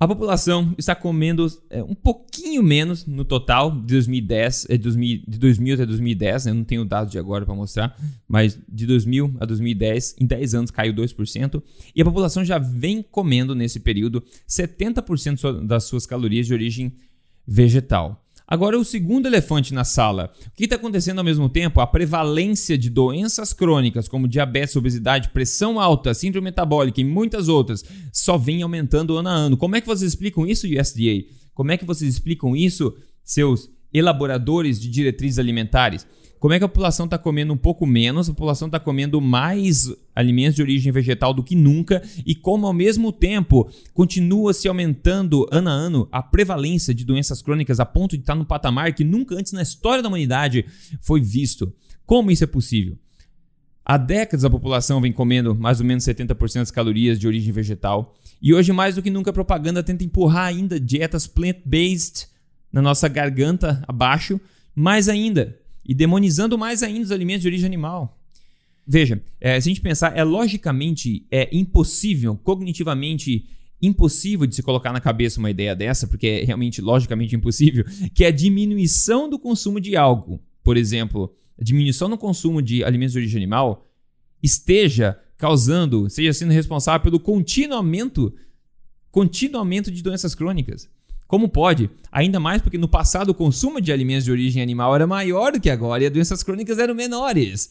A 0.00 0.08
população 0.08 0.74
está 0.78 0.94
comendo 0.94 1.46
é, 1.68 1.82
um 1.82 1.94
pouquinho 1.94 2.62
menos 2.62 3.04
no 3.04 3.22
total 3.22 3.70
de 3.70 3.88
2010, 3.88 4.66
é, 4.70 4.78
2000, 4.78 5.22
de 5.28 5.38
2000 5.38 5.74
até 5.74 5.84
2010, 5.84 6.44
né? 6.46 6.50
eu 6.50 6.54
não 6.54 6.64
tenho 6.64 6.86
dados 6.86 7.12
de 7.12 7.18
agora 7.18 7.44
para 7.44 7.54
mostrar, 7.54 7.94
mas 8.26 8.58
de 8.66 8.86
2000 8.86 9.36
a 9.38 9.44
2010, 9.44 10.16
em 10.18 10.24
10 10.24 10.54
anos 10.54 10.70
caiu 10.70 10.94
2%, 10.94 11.62
e 11.94 12.00
a 12.00 12.04
população 12.04 12.42
já 12.42 12.58
vem 12.58 13.02
comendo 13.02 13.54
nesse 13.54 13.78
período 13.78 14.24
70% 14.48 15.66
das 15.66 15.84
suas 15.84 16.06
calorias 16.06 16.46
de 16.46 16.54
origem 16.54 16.94
vegetal. 17.46 18.19
Agora, 18.50 18.76
o 18.76 18.84
segundo 18.84 19.26
elefante 19.26 19.72
na 19.72 19.84
sala. 19.84 20.32
O 20.48 20.50
que 20.56 20.64
está 20.64 20.74
acontecendo 20.74 21.18
ao 21.18 21.24
mesmo 21.24 21.48
tempo? 21.48 21.80
A 21.80 21.86
prevalência 21.86 22.76
de 22.76 22.90
doenças 22.90 23.52
crônicas, 23.52 24.08
como 24.08 24.26
diabetes, 24.26 24.74
obesidade, 24.74 25.28
pressão 25.28 25.78
alta, 25.78 26.12
síndrome 26.12 26.46
metabólica 26.46 27.00
e 27.00 27.04
muitas 27.04 27.48
outras, 27.48 27.84
só 28.12 28.36
vem 28.36 28.60
aumentando 28.60 29.16
ano 29.16 29.28
a 29.28 29.32
ano. 29.32 29.56
Como 29.56 29.76
é 29.76 29.80
que 29.80 29.86
vocês 29.86 30.12
explicam 30.12 30.44
isso, 30.44 30.66
USDA? 30.66 31.26
Como 31.54 31.70
é 31.70 31.76
que 31.76 31.84
vocês 31.84 32.12
explicam 32.12 32.56
isso, 32.56 32.92
seus 33.22 33.70
elaboradores 33.92 34.80
de 34.80 34.88
diretrizes 34.88 35.38
alimentares? 35.38 36.06
Como 36.40 36.54
é 36.54 36.58
que 36.58 36.64
a 36.64 36.68
população 36.68 37.04
está 37.04 37.18
comendo 37.18 37.52
um 37.52 37.56
pouco 37.56 37.86
menos, 37.86 38.26
a 38.26 38.32
população 38.32 38.66
está 38.66 38.80
comendo 38.80 39.20
mais 39.20 39.94
alimentos 40.16 40.56
de 40.56 40.62
origem 40.62 40.90
vegetal 40.90 41.34
do 41.34 41.44
que 41.44 41.54
nunca 41.54 42.02
e 42.24 42.34
como 42.34 42.66
ao 42.66 42.72
mesmo 42.72 43.12
tempo 43.12 43.70
continua 43.92 44.54
se 44.54 44.66
aumentando 44.66 45.46
ano 45.52 45.68
a 45.68 45.72
ano 45.72 46.08
a 46.10 46.22
prevalência 46.22 46.94
de 46.94 47.04
doenças 47.04 47.42
crônicas 47.42 47.78
a 47.78 47.84
ponto 47.84 48.16
de 48.16 48.22
estar 48.22 48.32
tá 48.32 48.38
no 48.38 48.46
patamar 48.46 48.94
que 48.94 49.04
nunca 49.04 49.34
antes 49.34 49.52
na 49.52 49.60
história 49.60 50.02
da 50.02 50.08
humanidade 50.08 50.64
foi 51.02 51.20
visto. 51.20 51.74
Como 52.06 52.30
isso 52.30 52.42
é 52.42 52.46
possível? 52.46 52.96
Há 53.84 53.98
décadas 53.98 54.42
a 54.42 54.50
população 54.50 54.98
vem 54.98 55.12
comendo 55.12 55.54
mais 55.54 55.78
ou 55.78 55.84
menos 55.84 56.04
70% 56.04 56.54
das 56.54 56.70
calorias 56.70 57.20
de 57.20 57.26
origem 57.26 57.52
vegetal 57.52 58.16
e 58.40 58.54
hoje 58.54 58.72
mais 58.72 58.94
do 58.94 59.02
que 59.02 59.10
nunca 59.10 59.28
a 59.28 59.34
propaganda 59.34 59.82
tenta 59.82 60.04
empurrar 60.04 60.46
ainda 60.46 60.80
dietas 60.80 61.26
plant-based 61.26 62.29
na 62.72 62.80
nossa 62.80 63.08
garganta 63.08 63.82
abaixo, 63.86 64.40
mais 64.74 65.08
ainda 65.08 65.58
e 65.84 65.94
demonizando 65.94 66.56
mais 66.56 66.82
ainda 66.82 67.04
os 67.04 67.12
alimentos 67.12 67.42
de 67.42 67.48
origem 67.48 67.66
animal. 67.66 68.18
Veja, 68.86 69.20
é, 69.40 69.60
se 69.60 69.68
a 69.68 69.70
gente 69.70 69.80
pensar, 69.80 70.16
é 70.16 70.24
logicamente 70.24 71.26
é 71.30 71.48
impossível, 71.52 72.36
cognitivamente 72.36 73.48
impossível 73.80 74.46
de 74.46 74.54
se 74.54 74.62
colocar 74.62 74.92
na 74.92 75.00
cabeça 75.00 75.38
uma 75.38 75.50
ideia 75.50 75.74
dessa, 75.74 76.06
porque 76.06 76.26
é 76.26 76.44
realmente 76.44 76.80
logicamente 76.80 77.34
impossível, 77.34 77.84
que 78.14 78.24
é 78.24 78.28
a 78.28 78.32
diminuição 78.32 79.28
do 79.28 79.38
consumo 79.38 79.80
de 79.80 79.96
algo. 79.96 80.40
Por 80.62 80.76
exemplo, 80.76 81.34
a 81.58 81.64
diminuição 81.64 82.08
no 82.08 82.18
consumo 82.18 82.60
de 82.60 82.84
alimentos 82.84 83.12
de 83.12 83.18
origem 83.18 83.38
animal 83.38 83.86
esteja 84.42 85.18
causando, 85.36 86.10
seja 86.10 86.32
sendo 86.32 86.52
responsável 86.52 87.00
pelo 87.00 87.18
contínuo 87.18 87.76
aumento, 87.76 88.34
contínuo 89.10 89.58
aumento 89.58 89.90
de 89.90 90.02
doenças 90.02 90.34
crônicas. 90.34 90.88
Como 91.30 91.48
pode? 91.48 91.88
Ainda 92.10 92.40
mais 92.40 92.60
porque 92.60 92.76
no 92.76 92.88
passado 92.88 93.28
o 93.28 93.34
consumo 93.34 93.80
de 93.80 93.92
alimentos 93.92 94.24
de 94.24 94.32
origem 94.32 94.60
animal 94.60 94.96
era 94.96 95.06
maior 95.06 95.52
do 95.52 95.60
que 95.60 95.70
agora 95.70 96.02
e 96.02 96.06
as 96.06 96.12
doenças 96.12 96.42
crônicas 96.42 96.76
eram 96.76 96.92
menores. 96.92 97.70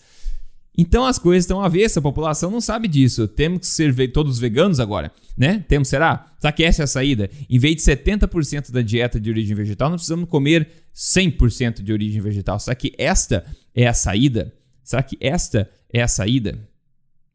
Então 0.78 1.06
as 1.06 1.20
coisas 1.20 1.44
estão 1.44 1.62
avessas, 1.62 1.98
a 1.98 2.02
população 2.02 2.50
não 2.50 2.62
sabe 2.62 2.88
disso. 2.88 3.28
Temos 3.28 3.60
que 3.60 3.68
ser 3.68 4.14
todos 4.14 4.40
veganos 4.40 4.80
agora, 4.80 5.12
né? 5.38 5.66
Temos, 5.68 5.90
será? 5.90 6.32
Será 6.40 6.54
que 6.54 6.64
essa 6.64 6.84
é 6.84 6.86
a 6.86 6.88
saída? 6.88 7.30
Em 7.50 7.60
vez 7.60 7.76
de 7.76 7.82
70% 7.82 8.72
da 8.72 8.82
dieta 8.82 9.20
de 9.20 9.30
origem 9.30 9.54
vegetal, 9.58 9.90
nós 9.90 10.00
precisamos 10.00 10.30
comer 10.30 10.70
100% 10.96 11.84
de 11.84 11.92
origem 11.92 12.22
vegetal. 12.22 12.62
Será 12.62 12.74
que 12.76 12.94
esta 12.98 13.46
é 13.76 13.88
a 13.88 13.94
saída? 13.94 14.54
Será 14.86 15.04
que 15.04 15.18
esta 15.20 15.70
é 15.92 16.02
a 16.02 16.08
saída? 16.08 16.58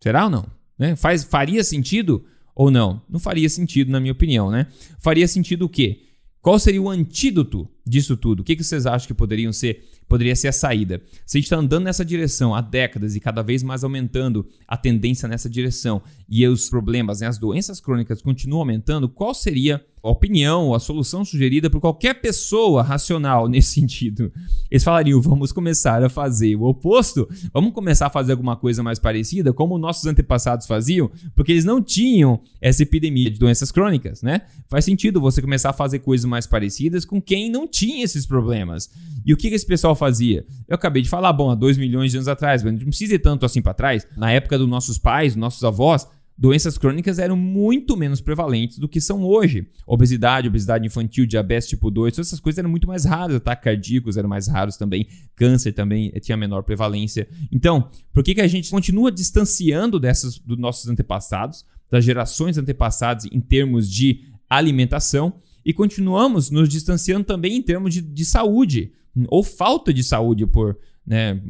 Será 0.01 0.25
ou 0.25 0.31
não? 0.31 0.47
Né? 0.79 0.97
Faz, 0.97 1.23
faria 1.23 1.63
sentido 1.63 2.25
ou 2.55 2.71
não? 2.71 3.03
Não 3.11 3.21
faria 3.21 3.51
sentido, 3.51 3.93
na 3.93 4.01
minha 4.01 4.13
opinião, 4.13 4.51
né? 4.51 4.69
Faria 4.99 5.29
sentido 5.29 5.67
o 5.67 5.69
quê? 5.69 6.01
Qual 6.45 6.59
seria 6.59 6.83
o 6.83 6.91
antídoto 6.91 7.67
disso 7.87 8.19
tudo? 8.19 8.41
O 8.41 8.45
que, 8.45 8.63
vocês 8.63 8.85
acham 8.85 9.07
que 9.07 9.15
poderiam 9.15 9.51
ser, 9.51 9.83
poderia 10.07 10.37
ser 10.37 10.49
a 10.49 10.53
saída? 10.53 11.01
Se 11.25 11.39
a 11.39 11.41
gente 11.41 11.47
está 11.47 11.57
andando 11.57 11.85
nessa 11.85 12.05
direção 12.05 12.55
há 12.55 12.61
décadas 12.61 13.17
e 13.17 13.21
cada 13.21 13.41
vez 13.41 13.63
mais 13.63 13.83
aumentando 13.83 14.47
a 14.69 14.77
tendência 14.77 15.27
nessa 15.27 15.49
direção 15.49 16.03
e 16.29 16.47
os 16.47 16.69
problemas, 16.69 17.21
né, 17.21 17.29
as 17.29 17.39
doenças 17.39 17.81
crônicas 17.81 18.21
continuam 18.21 18.61
aumentando, 18.61 19.09
qual 19.09 19.33
seria 19.33 19.83
opinião, 20.11 20.75
a 20.75 20.79
solução 20.79 21.25
sugerida 21.25 21.71
por 21.71 21.81
qualquer 21.81 22.15
pessoa 22.21 22.83
racional 22.83 23.47
nesse 23.49 23.73
sentido. 23.73 24.33
Eles 24.71 24.85
falariam: 24.85 25.21
vamos 25.21 25.53
começar 25.53 26.03
a 26.03 26.09
fazer 26.09 26.57
o 26.57 26.65
oposto, 26.65 27.29
vamos 27.53 27.73
começar 27.73 28.07
a 28.07 28.11
fazer 28.11 28.33
alguma 28.33 28.57
coisa 28.57 28.83
mais 28.83 28.99
parecida, 28.99 29.53
como 29.53 29.79
nossos 29.79 30.07
antepassados 30.07 30.67
faziam, 30.67 31.11
porque 31.35 31.53
eles 31.53 31.65
não 31.65 31.83
tinham 31.83 32.41
essa 32.61 32.83
epidemia 32.83 33.31
de 33.31 33.39
doenças 33.39 33.73
crônicas, 33.73 34.23
né? 34.23 34.43
Faz 34.69 34.85
sentido 34.85 35.21
você 35.21 35.41
começar 35.41 35.71
a 35.71 35.75
fazer 35.75 36.01
coisas 36.01 36.25
mais 36.25 36.47
parecidas 36.47 37.05
com 37.05 37.21
quem 37.21 37.51
não 37.51 37.67
tinha 37.67 38.05
esses 38.05 38.27
problemas. 38.27 38.91
E 39.25 39.33
o 39.33 39.37
que 39.37 39.49
esse 39.49 39.67
pessoal 39.67 39.95
fazia? 39.95 40.45
Eu 40.69 40.75
acabei 40.75 41.03
de 41.03 41.09
falar, 41.09 41.33
bom, 41.33 41.51
há 41.51 41.55
dois 41.55 41.79
milhões 41.79 42.11
de 42.11 42.19
anos 42.19 42.29
atrás, 42.29 42.63
mas 42.63 42.75
não 42.75 42.81
precisa 42.81 43.15
ir 43.15 43.19
tanto 43.19 43.47
assim 43.47 43.63
para 43.63 43.73
trás. 43.73 44.07
Na 44.17 44.31
época 44.31 44.59
dos 44.59 44.69
nossos 44.69 44.99
pais, 44.99 45.35
nossos 45.35 45.65
avós, 45.65 46.07
doenças 46.37 46.77
crônicas 46.77 47.19
eram 47.19 47.37
muito 47.37 47.97
menos 47.97 48.21
prevalentes 48.21 48.79
do 48.79 48.89
que 48.89 49.01
são 49.01 49.23
hoje. 49.23 49.69
Obesidade, 49.87 50.49
obesidade 50.49 50.87
infantil, 50.87 51.27
diabetes 51.27 51.69
tipo 51.69 51.91
2, 51.91 52.15
todas 52.15 52.29
essas 52.29 52.41
coisas 52.41 52.59
eram 52.59 52.69
muito 52.69 52.89
mais 52.89 53.05
raras, 53.05 53.37
ataques 53.37 53.65
cardíacos 53.65 54.17
eram 54.17 54.29
mais 54.29 54.49
raros 54.49 54.77
também, 54.77 55.07
câncer 55.37 55.73
também 55.73 56.11
tinha 56.21 56.37
menor 56.37 56.63
prevalência. 56.63 57.29
Então, 57.53 57.89
por 58.13 58.23
que, 58.23 58.35
que 58.35 58.41
a 58.41 58.47
gente 58.47 58.71
continua 58.71 59.13
distanciando 59.13 60.01
dessas 60.01 60.39
dos 60.39 60.59
nossos 60.59 60.89
antepassados, 60.89 61.65
das 61.91 62.05
gerações 62.05 62.59
antepassadas 62.59 63.27
em 63.31 63.41
termos 63.41 63.91
de 63.91 64.25
alimentação 64.49 65.35
e 65.65 65.73
continuamos 65.73 66.51
nos 66.51 66.69
distanciando 66.69 67.25
também 67.25 67.57
em 67.57 67.63
termos 67.63 67.95
de, 67.95 68.03
de 68.03 68.25
saúde 68.25 68.93
ou 69.29 69.43
falta 69.43 69.95
de 69.95 70.03
saúde 70.03 70.47
por, 70.47 70.77
né, 71.07 71.41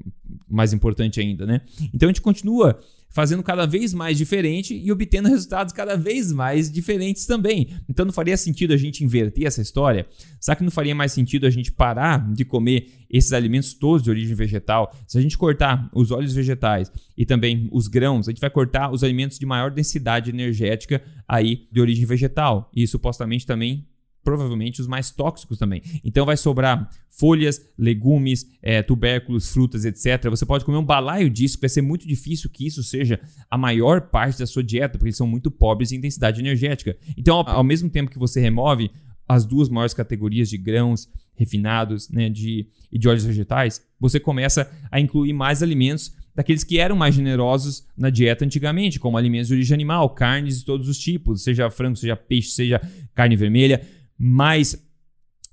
mais 0.49 0.73
importante 0.73 1.21
ainda, 1.21 1.47
né? 1.47 1.61
Então 1.93 2.09
a 2.09 2.13
gente 2.13 2.21
continua 2.21 2.79
fazendo 3.15 3.45
cada 3.45 3.65
vez 3.65 3.95
mais 3.95 4.19
diferente 4.19 4.75
e 4.75 4.91
obtendo 4.91 5.29
resultados 5.29 5.73
cada 5.73 5.97
vez 5.97 6.33
mais 6.33 6.71
diferentes 6.71 7.25
também. 7.27 7.69
Então 7.89 8.05
não 8.05 8.13
faria 8.13 8.37
sentido 8.37 8.75
a 8.75 8.77
gente 8.77 9.05
inverter 9.05 9.47
essa 9.47 9.63
história? 9.63 10.05
Será 10.41 10.57
que 10.57 10.65
não 10.65 10.71
faria 10.71 10.97
mais 10.97 11.13
sentido 11.13 11.47
a 11.47 11.51
gente 11.51 11.71
parar 11.71 12.33
de 12.33 12.45
comer 12.45 12.89
esses 13.09 13.33
alimentos 13.33 13.73
todos 13.73 14.03
de 14.03 14.11
origem 14.11 14.35
vegetal? 14.35 14.93
Se 15.07 15.17
a 15.17 15.21
gente 15.21 15.39
cortar 15.39 15.89
os 15.95 16.11
óleos 16.11 16.35
vegetais 16.35 16.91
e 17.17 17.25
também 17.25 17.69
os 17.71 17.87
grãos, 17.87 18.27
a 18.27 18.33
gente 18.33 18.41
vai 18.41 18.51
cortar 18.51 18.91
os 18.91 19.05
alimentos 19.05 19.39
de 19.39 19.47
maior 19.47 19.71
densidade 19.71 20.31
energética 20.31 21.01
aí 21.29 21.69
de 21.71 21.81
origem 21.81 22.05
vegetal. 22.05 22.69
E 22.75 22.85
supostamente 22.85 23.47
também 23.47 23.87
provavelmente 24.25 24.81
os 24.81 24.87
mais 24.87 25.11
tóxicos 25.11 25.59
também. 25.59 25.83
Então 26.03 26.25
vai 26.25 26.37
sobrar 26.37 26.89
folhas, 27.11 27.61
legumes, 27.79 28.47
é, 28.61 28.83
tubérculos, 28.83 29.53
frutas, 29.53 29.85
etc. 29.85 30.29
Você 30.31 30.45
pode 30.45 30.65
comer 30.65 30.79
um 30.79 30.85
balaio 30.85 31.31
disso, 31.31 31.57
que 31.57 31.61
vai 31.61 31.69
ser 31.69 31.83
muito 31.83 32.09
difícil 32.09 32.51
que 32.51 32.67
isso 32.67 32.83
seja 32.83 33.21
a 33.51 33.57
maior 33.57 34.01
parte 34.01 34.39
da 34.39 34.47
sua 34.47 34.65
dieta, 34.65 34.99
porque 34.99 35.09
eles 35.09 35.17
são 35.17 35.27
muito 35.27 35.51
pobres 35.51 35.93
em 35.93 36.01
densidade 36.01 36.41
energética. 36.41 36.97
Então, 37.17 37.37
ao, 37.37 37.49
ao 37.49 37.65
mesmo 37.65 37.89
tempo 37.89 38.11
que 38.11 38.19
você 38.19 38.41
remove 38.41 38.91
as 39.29 39.45
duas 39.45 39.69
maiores 39.69 39.95
categorias 39.95 40.49
de 40.49 40.59
grãos 40.59 41.09
refinados 41.35 42.09
né, 42.11 42.29
de, 42.29 42.67
e 42.91 42.99
de 42.99 43.09
óleos 43.09 43.25
vegetais, 43.25 43.83
você 43.99 44.21
começa 44.21 44.71
a 44.91 45.01
incluir 45.01 45.33
mais 45.33 45.63
alimentos 45.63 46.13
daqueles 46.35 46.65
que 46.65 46.79
eram 46.79 46.97
mais 46.97 47.15
generosos 47.15 47.87
na 47.97 48.11
dieta 48.11 48.45
antigamente, 48.45 48.99
como 48.99 49.17
alimentos 49.17 49.49
de 49.49 49.55
origem 49.55 49.75
animal, 49.75 50.11
carnes 50.11 50.59
de 50.59 50.65
todos 50.65 50.89
os 50.89 50.99
tipos, 50.99 51.45
seja 51.45 51.71
frango, 51.71 51.97
seja 51.97 52.17
peixe, 52.17 52.51
seja 52.51 52.81
carne 53.15 53.37
vermelha 53.37 53.81
mais 54.19 54.77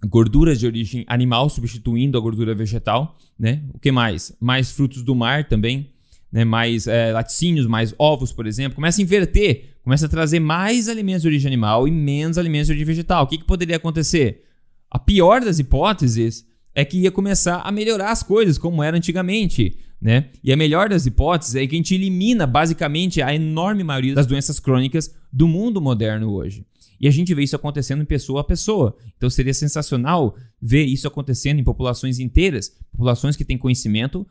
gorduras 0.07 0.59
de 0.59 0.65
origem 0.65 1.05
animal 1.07 1.49
substituindo 1.49 2.17
a 2.17 2.21
gordura 2.21 2.55
vegetal, 2.55 3.17
né? 3.37 3.63
O 3.73 3.79
que 3.79 3.91
mais? 3.91 4.35
Mais 4.39 4.71
frutos 4.71 5.03
do 5.03 5.15
mar 5.15 5.47
também, 5.47 5.91
né? 6.31 6.43
Mais 6.43 6.87
é, 6.87 7.11
laticínios, 7.11 7.67
mais 7.67 7.93
ovos, 7.97 8.31
por 8.31 8.47
exemplo. 8.47 8.75
Começa 8.75 9.01
a 9.01 9.03
inverter, 9.03 9.75
começa 9.83 10.05
a 10.05 10.09
trazer 10.09 10.39
mais 10.39 10.89
alimentos 10.89 11.21
de 11.21 11.27
origem 11.27 11.47
animal 11.47 11.87
e 11.87 11.91
menos 11.91 12.37
alimentos 12.37 12.67
de 12.67 12.73
origem 12.73 12.87
vegetal. 12.87 13.23
O 13.23 13.27
que, 13.27 13.37
que 13.37 13.45
poderia 13.45 13.75
acontecer? 13.75 14.43
A 14.89 14.97
pior 14.97 15.41
das 15.41 15.59
hipóteses 15.59 16.45
é 16.73 16.83
que 16.83 16.99
ia 16.99 17.11
começar 17.11 17.61
a 17.61 17.71
melhorar 17.71 18.11
as 18.11 18.23
coisas 18.23 18.57
como 18.57 18.81
era 18.81 18.97
antigamente, 18.97 19.77
né? 20.01 20.29
E 20.43 20.51
a 20.51 20.57
melhor 20.57 20.89
das 20.89 21.05
hipóteses 21.05 21.55
é 21.55 21.67
que 21.67 21.75
a 21.75 21.77
gente 21.77 21.93
elimina 21.93 22.47
basicamente 22.47 23.21
a 23.21 23.33
enorme 23.33 23.83
maioria 23.83 24.15
das 24.15 24.25
doenças 24.25 24.59
crônicas 24.59 25.13
do 25.31 25.47
mundo 25.47 25.79
moderno 25.79 26.31
hoje. 26.33 26.65
E 27.01 27.07
a 27.07 27.11
gente 27.11 27.33
vê 27.33 27.41
isso 27.43 27.55
acontecendo 27.55 28.03
em 28.03 28.05
pessoa 28.05 28.41
a 28.41 28.43
pessoa. 28.43 28.95
Então 29.17 29.29
seria 29.29 29.53
sensacional 29.53 30.37
ver 30.61 30.85
isso 30.85 31.07
acontecendo 31.07 31.59
em 31.59 31.63
populações 31.63 32.19
inteiras, 32.19 32.77
populações 32.91 33.35
que 33.35 33.43
têm 33.43 33.57
conhecimento 33.57 34.25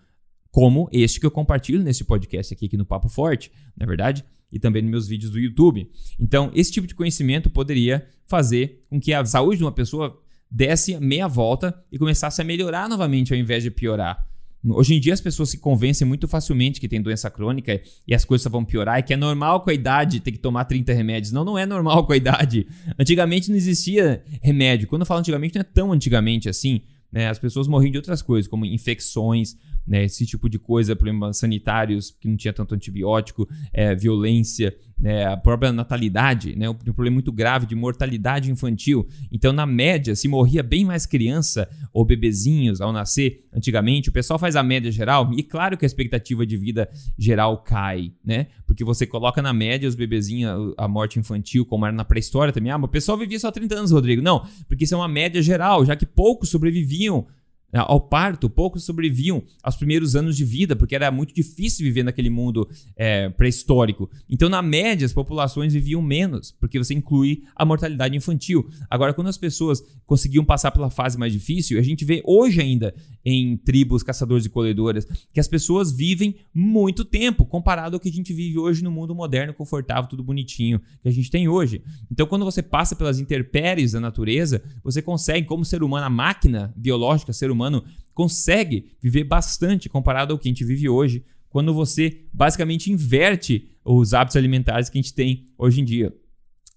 como 0.53 0.89
este 0.93 1.19
que 1.19 1.27
eu 1.27 1.31
compartilho 1.31 1.83
nesse 1.83 2.05
podcast 2.05 2.55
aqui, 2.55 2.67
aqui 2.67 2.77
no 2.77 2.87
Papo 2.87 3.09
Forte, 3.09 3.51
na 3.77 3.85
é 3.85 3.87
verdade, 3.87 4.25
e 4.53 4.59
também 4.59 4.83
nos 4.83 4.91
meus 4.91 5.09
vídeos 5.09 5.31
do 5.33 5.39
YouTube. 5.39 5.89
Então, 6.19 6.51
esse 6.55 6.73
tipo 6.73 6.87
de 6.87 6.95
conhecimento 6.95 7.49
poderia 7.49 8.07
fazer 8.27 8.85
com 8.89 9.01
que 9.01 9.13
a 9.13 9.25
saúde 9.25 9.59
de 9.59 9.65
uma 9.65 9.73
pessoa 9.73 10.21
desse 10.51 10.99
meia 10.99 11.29
volta 11.29 11.81
e 11.91 11.99
começasse 11.99 12.41
a 12.41 12.45
melhorar 12.45 12.89
novamente 12.89 13.33
ao 13.33 13.39
invés 13.39 13.63
de 13.63 13.71
piorar. 13.71 14.30
Hoje 14.69 14.95
em 14.95 15.01
dia 15.01 15.15
as 15.15 15.21
pessoas 15.21 15.49
se 15.49 15.59
convencem 15.59 16.07
muito 16.07 16.29
facilmente 16.29 16.81
que 16.81 16.89
tem 16.89 17.01
doença 17.01 17.31
crônica 17.31 17.81
e 18.07 18.15
as 18.15 18.25
coisas 18.25 18.51
vão 18.51 18.65
piorar 18.65 18.99
e 18.99 19.03
que 19.03 19.15
é 19.15 19.17
normal 19.17 19.63
com 19.63 19.71
a 19.71 19.75
idade 19.75 20.21
ter 20.21 20.33
que 20.33 20.39
tomar 20.39 20.65
30 20.65 20.93
remédios. 20.93 21.33
Não, 21.33 21.45
não 21.45 21.57
é 21.57 21.65
normal 21.65 22.05
com 22.05 22.13
a 22.13 22.17
idade. 22.17 22.67
Antigamente 22.99 23.49
não 23.49 23.57
existia 23.57 24.23
remédio. 24.43 24.87
Quando 24.87 25.03
eu 25.03 25.07
falo 25.07 25.21
antigamente, 25.21 25.55
não 25.55 25.61
é 25.61 25.65
tão 25.65 25.93
antigamente 25.93 26.49
assim. 26.49 26.83
Né? 27.11 27.29
As 27.29 27.39
pessoas 27.39 27.67
morriam 27.67 27.91
de 27.91 27.99
outras 27.99 28.21
coisas, 28.23 28.49
como 28.49 28.67
infecções, 28.67 29.57
né? 29.87 30.05
esse 30.05 30.27
tipo 30.27 30.49
de 30.49 30.59
coisa, 30.59 30.95
problemas 30.95 31.39
sanitários 31.39 32.11
que 32.11 32.29
não 32.29 32.37
tinha 32.37 32.53
tanto 32.53 32.75
antibiótico, 32.75 33.49
é, 33.73 33.95
violência, 33.95 34.75
né, 35.01 35.25
a 35.25 35.37
própria 35.37 35.73
natalidade, 35.73 36.55
né, 36.55 36.69
um 36.69 36.75
problema 36.75 37.15
muito 37.15 37.33
grave 37.33 37.65
de 37.65 37.75
mortalidade 37.75 38.51
infantil. 38.51 39.09
Então, 39.33 39.53
na 39.53 39.65
média, 39.65 40.15
se 40.15 40.29
morria 40.29 40.63
bem 40.63 40.85
mais 40.85 41.07
criança 41.07 41.69
ou 41.93 42.05
bebezinhos 42.05 42.81
ao 42.81 42.93
nascer 42.93 43.47
antigamente, 43.53 44.11
o 44.11 44.13
pessoal 44.13 44.39
faz 44.39 44.57
a 44.57 44.63
média 44.63 44.93
geral 44.93 45.33
e 45.33 45.43
claro 45.43 45.77
que 45.77 45.85
a 45.85 45.89
expectativa 45.89 46.45
de 46.45 46.57
vida 46.57 46.89
geral 47.19 47.59
cai, 47.59 48.13
né? 48.25 48.49
Porque 48.67 48.85
você 48.85 49.07
coloca 49.07 49.41
na 49.41 49.53
média 49.53 49.89
os 49.89 49.95
bebezinhos, 49.95 50.75
a 50.77 50.87
morte 50.87 51.19
infantil, 51.19 51.65
como 51.65 51.87
era 51.87 51.95
na 51.95 52.05
pré-história 52.05 52.53
também. 52.53 52.71
Ah, 52.71 52.79
mas 52.79 52.89
o 52.89 52.93
pessoal 52.93 53.19
vivia 53.19 53.39
só 53.41 53.51
30 53.51 53.75
anos, 53.75 53.91
Rodrigo. 53.91 54.23
Não, 54.23 54.47
porque 54.69 54.85
isso 54.85 54.95
é 54.95 54.97
uma 54.97 55.09
média 55.09 55.43
geral, 55.43 55.85
já 55.85 55.97
que 55.97 56.07
poucos 56.07 56.51
sobreviviam 56.51 57.27
ao 57.73 58.01
parto, 58.01 58.51
poucos 58.51 58.85
sobreviviam 58.85 59.43
aos 59.63 59.77
primeiros 59.77 60.17
anos 60.17 60.37
de 60.37 60.45
vida, 60.45 60.75
porque 60.75 60.95
era 60.95 61.11
muito 61.11 61.35
difícil 61.35 61.85
viver 61.85 62.03
naquele 62.03 62.31
mundo 62.31 62.69
é, 62.97 63.29
pré-histórico. 63.29 64.11
Então, 64.29 64.49
na 64.49 64.63
média, 64.63 65.07
as 65.07 65.13
populações 65.13 65.73
viviam 65.73 66.03
menos, 66.03 66.51
porque 66.53 66.79
você 66.79 66.95
inclui 66.95 67.43
a 67.55 67.65
mortalidade 67.65 68.17
infantil. 68.17 68.69
Agora, 68.89 69.15
quando 69.15 69.29
as 69.29 69.39
pessoas 69.39 69.83
conseguiam 70.07 70.45
passar 70.45 70.71
pela 70.73 70.91
fase 70.91 71.17
mais 71.17 71.33
difícil, 71.33 71.79
a 71.79 71.83
gente 71.83 72.05
vê 72.05 72.23
hoje 72.25 72.61
ainda 72.61 72.95
em 73.25 73.57
tribos 73.57 74.03
caçadores 74.03 74.47
e 74.47 74.49
colhedoras 74.49 75.07
que 75.33 75.39
as 75.39 75.47
pessoas 75.47 75.93
vivem 75.93 76.37
muito 76.55 77.05
tempo, 77.05 77.45
comparado 77.45 77.97
ao 77.97 78.01
que 78.01 78.09
a 78.09 78.13
gente 78.13 78.33
vive 78.33 78.59
hoje 78.59 78.83
no 78.83 78.91
mundo 78.91 79.15
moderno, 79.15 79.55
confortável, 79.55 80.09
tudo 80.09 80.25
bonitinho 80.25 80.81
que 81.03 81.09
a 81.09 81.13
gente 81.13 81.31
tem 81.31 81.49
hoje. 81.49 81.83
Então, 82.11 82.27
quando 82.27 82.45
você 82.45 82.63
passa 82.63 82.97
pelas 82.97 83.21
intempéries 83.21 83.93
da 83.93 84.01
natureza, 84.01 84.63
você 84.83 85.01
consegue, 85.01 85.47
como 85.47 85.65
ser 85.65 85.83
humano, 85.83 86.07
a 86.07 86.11
máquina 86.11 86.73
biológica, 86.77 87.33
ser 87.33 87.51
humano, 87.51 87.60
humano 87.61 87.85
consegue 88.15 88.93
viver 89.01 89.25
bastante 89.25 89.89
comparado 89.89 90.33
ao 90.33 90.39
que 90.39 90.49
a 90.49 90.51
gente 90.51 90.65
vive 90.65 90.89
hoje, 90.89 91.25
quando 91.49 91.75
você 91.75 92.23
basicamente 92.33 92.91
inverte 92.91 93.69
os 93.85 94.15
hábitos 94.15 94.37
alimentares 94.37 94.89
que 94.89 94.99
a 94.99 95.03
gente 95.03 95.15
tem 95.15 95.47
hoje 95.59 95.81
em 95.81 95.85
dia. 95.85 96.15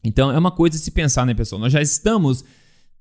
Então 0.04 0.32
é 0.32 0.38
uma 0.38 0.52
coisa 0.52 0.78
de 0.78 0.84
se 0.84 0.92
pensar, 0.92 1.25
né, 1.25 1.34
pessoal? 1.34 1.62
Nós 1.62 1.72
já 1.72 1.82
estamos 1.82 2.44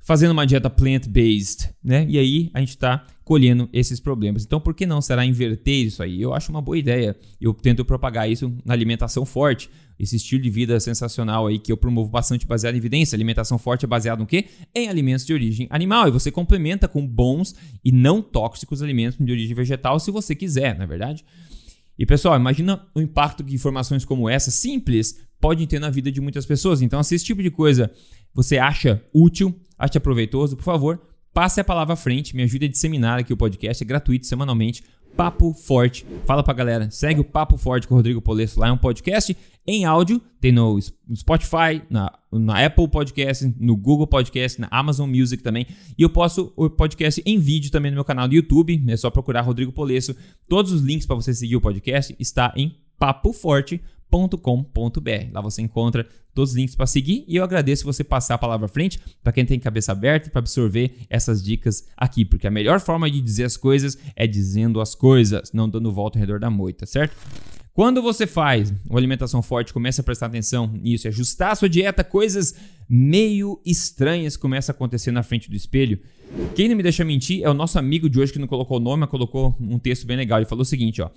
fazendo 0.02 0.32
uma 0.32 0.44
dieta 0.44 0.68
plant-based, 0.68 1.70
né? 1.82 2.04
E 2.08 2.18
aí 2.18 2.50
a 2.52 2.58
gente 2.58 2.70
está 2.70 3.06
colhendo 3.24 3.68
esses 3.72 4.00
problemas. 4.00 4.44
Então, 4.44 4.60
por 4.60 4.74
que 4.74 4.84
não 4.84 5.00
será 5.00 5.24
inverter 5.24 5.86
isso 5.86 6.02
aí? 6.02 6.20
Eu 6.20 6.34
acho 6.34 6.50
uma 6.50 6.60
boa 6.60 6.76
ideia. 6.76 7.16
Eu 7.40 7.54
tento 7.54 7.84
propagar 7.84 8.28
isso 8.28 8.52
na 8.64 8.74
alimentação 8.74 9.24
forte, 9.24 9.70
esse 9.98 10.16
estilo 10.16 10.42
de 10.42 10.50
vida 10.50 10.78
sensacional 10.80 11.46
aí 11.46 11.58
que 11.58 11.70
eu 11.70 11.76
promovo 11.76 12.10
bastante 12.10 12.44
baseado 12.44 12.74
em 12.74 12.78
evidência. 12.78 13.14
Alimentação 13.14 13.56
forte 13.58 13.84
é 13.84 13.88
baseado 13.88 14.18
no 14.18 14.26
quê? 14.26 14.46
Em 14.74 14.88
alimentos 14.88 15.24
de 15.24 15.32
origem 15.32 15.68
animal. 15.70 16.08
E 16.08 16.10
você 16.10 16.32
complementa 16.32 16.88
com 16.88 17.06
bons 17.06 17.54
e 17.84 17.92
não 17.92 18.20
tóxicos 18.20 18.82
alimentos 18.82 19.24
de 19.24 19.32
origem 19.32 19.54
vegetal 19.54 20.00
se 20.00 20.10
você 20.10 20.34
quiser, 20.34 20.76
não 20.76 20.82
é 20.82 20.86
verdade? 20.86 21.24
E 21.96 22.04
pessoal, 22.04 22.36
imagina 22.36 22.84
o 22.94 23.00
impacto 23.00 23.44
que 23.44 23.54
informações 23.54 24.04
como 24.04 24.28
essa, 24.28 24.50
simples, 24.50 25.20
podem 25.40 25.66
ter 25.66 25.78
na 25.78 25.90
vida 25.90 26.10
de 26.10 26.20
muitas 26.20 26.44
pessoas. 26.44 26.82
Então, 26.82 27.00
se 27.02 27.14
esse 27.14 27.24
tipo 27.24 27.42
de 27.42 27.50
coisa 27.50 27.92
você 28.34 28.58
acha 28.58 29.02
útil, 29.12 29.54
acha 29.82 30.00
proveitoso, 30.00 30.56
por 30.56 30.62
favor, 30.62 31.00
passe 31.34 31.60
a 31.60 31.64
palavra 31.64 31.94
à 31.94 31.96
frente, 31.96 32.36
me 32.36 32.42
ajude 32.42 32.66
a 32.66 32.68
disseminar 32.68 33.18
aqui 33.18 33.32
o 33.32 33.36
podcast, 33.36 33.82
é 33.82 33.86
gratuito 33.86 34.26
semanalmente. 34.26 34.82
Papo 35.14 35.52
Forte. 35.52 36.06
Fala 36.24 36.42
pra 36.42 36.54
galera, 36.54 36.90
segue 36.90 37.20
o 37.20 37.24
Papo 37.24 37.58
Forte 37.58 37.86
com 37.86 37.94
o 37.94 37.98
Rodrigo 37.98 38.22
Polesso 38.22 38.58
lá, 38.58 38.68
é 38.68 38.72
um 38.72 38.78
podcast 38.78 39.36
em 39.66 39.84
áudio, 39.84 40.22
tem 40.40 40.50
no 40.50 40.78
Spotify, 41.14 41.82
na, 41.90 42.10
na 42.32 42.64
Apple 42.64 42.88
Podcast, 42.88 43.54
no 43.60 43.76
Google 43.76 44.06
Podcast, 44.06 44.58
na 44.58 44.68
Amazon 44.70 45.10
Music 45.10 45.42
também. 45.42 45.66
E 45.98 46.02
eu 46.02 46.08
posto 46.08 46.50
o 46.56 46.70
podcast 46.70 47.22
em 47.26 47.38
vídeo 47.38 47.70
também 47.70 47.90
no 47.90 47.96
meu 47.96 48.04
canal 48.04 48.26
do 48.26 48.34
YouTube, 48.34 48.82
é 48.88 48.96
só 48.96 49.10
procurar 49.10 49.42
Rodrigo 49.42 49.70
Polesso. 49.70 50.16
Todos 50.48 50.72
os 50.72 50.80
links 50.80 51.06
para 51.06 51.16
você 51.16 51.34
seguir 51.34 51.56
o 51.56 51.60
podcast 51.60 52.16
está 52.18 52.52
em 52.56 52.74
papoforte.com.br. 53.02 55.32
Lá 55.32 55.40
você 55.40 55.60
encontra 55.60 56.06
todos 56.32 56.50
os 56.50 56.56
links 56.56 56.76
para 56.76 56.86
seguir 56.86 57.24
e 57.26 57.34
eu 57.34 57.42
agradeço 57.42 57.84
você 57.84 58.04
passar 58.04 58.36
a 58.36 58.38
palavra 58.38 58.66
à 58.66 58.68
frente 58.68 59.00
para 59.24 59.32
quem 59.32 59.44
tem 59.44 59.58
cabeça 59.58 59.90
aberta 59.90 60.30
para 60.30 60.38
absorver 60.38 60.98
essas 61.10 61.42
dicas 61.42 61.88
aqui, 61.96 62.24
porque 62.24 62.46
a 62.46 62.50
melhor 62.50 62.78
forma 62.78 63.10
de 63.10 63.20
dizer 63.20 63.42
as 63.42 63.56
coisas 63.56 63.98
é 64.14 64.24
dizendo 64.24 64.80
as 64.80 64.94
coisas, 64.94 65.50
não 65.52 65.68
dando 65.68 65.90
volta 65.90 66.16
ao 66.16 66.20
redor 66.20 66.38
da 66.38 66.48
moita, 66.48 66.86
certo? 66.86 67.16
Quando 67.74 68.00
você 68.00 68.24
faz 68.24 68.72
uma 68.88 69.00
alimentação 69.00 69.42
forte, 69.42 69.72
começa 69.72 70.00
a 70.00 70.04
prestar 70.04 70.26
atenção 70.26 70.68
nisso, 70.68 71.08
ajustar 71.08 71.50
a 71.50 71.56
sua 71.56 71.68
dieta, 71.68 72.04
coisas 72.04 72.54
meio 72.88 73.60
estranhas 73.66 74.36
começam 74.36 74.72
a 74.72 74.76
acontecer 74.76 75.10
na 75.10 75.24
frente 75.24 75.50
do 75.50 75.56
espelho. 75.56 75.98
Quem 76.54 76.68
não 76.68 76.76
me 76.76 76.84
deixa 76.84 77.04
mentir 77.04 77.42
é 77.42 77.50
o 77.50 77.54
nosso 77.54 77.80
amigo 77.80 78.08
de 78.08 78.20
hoje 78.20 78.32
que 78.32 78.38
não 78.38 78.46
colocou 78.46 78.76
o 78.76 78.80
nome, 78.80 79.00
mas 79.00 79.10
colocou 79.10 79.56
um 79.58 79.78
texto 79.78 80.06
bem 80.06 80.16
legal. 80.16 80.38
Ele 80.38 80.46
falou 80.46 80.62
o 80.62 80.66
seguinte, 80.66 81.02
ó. 81.02 81.10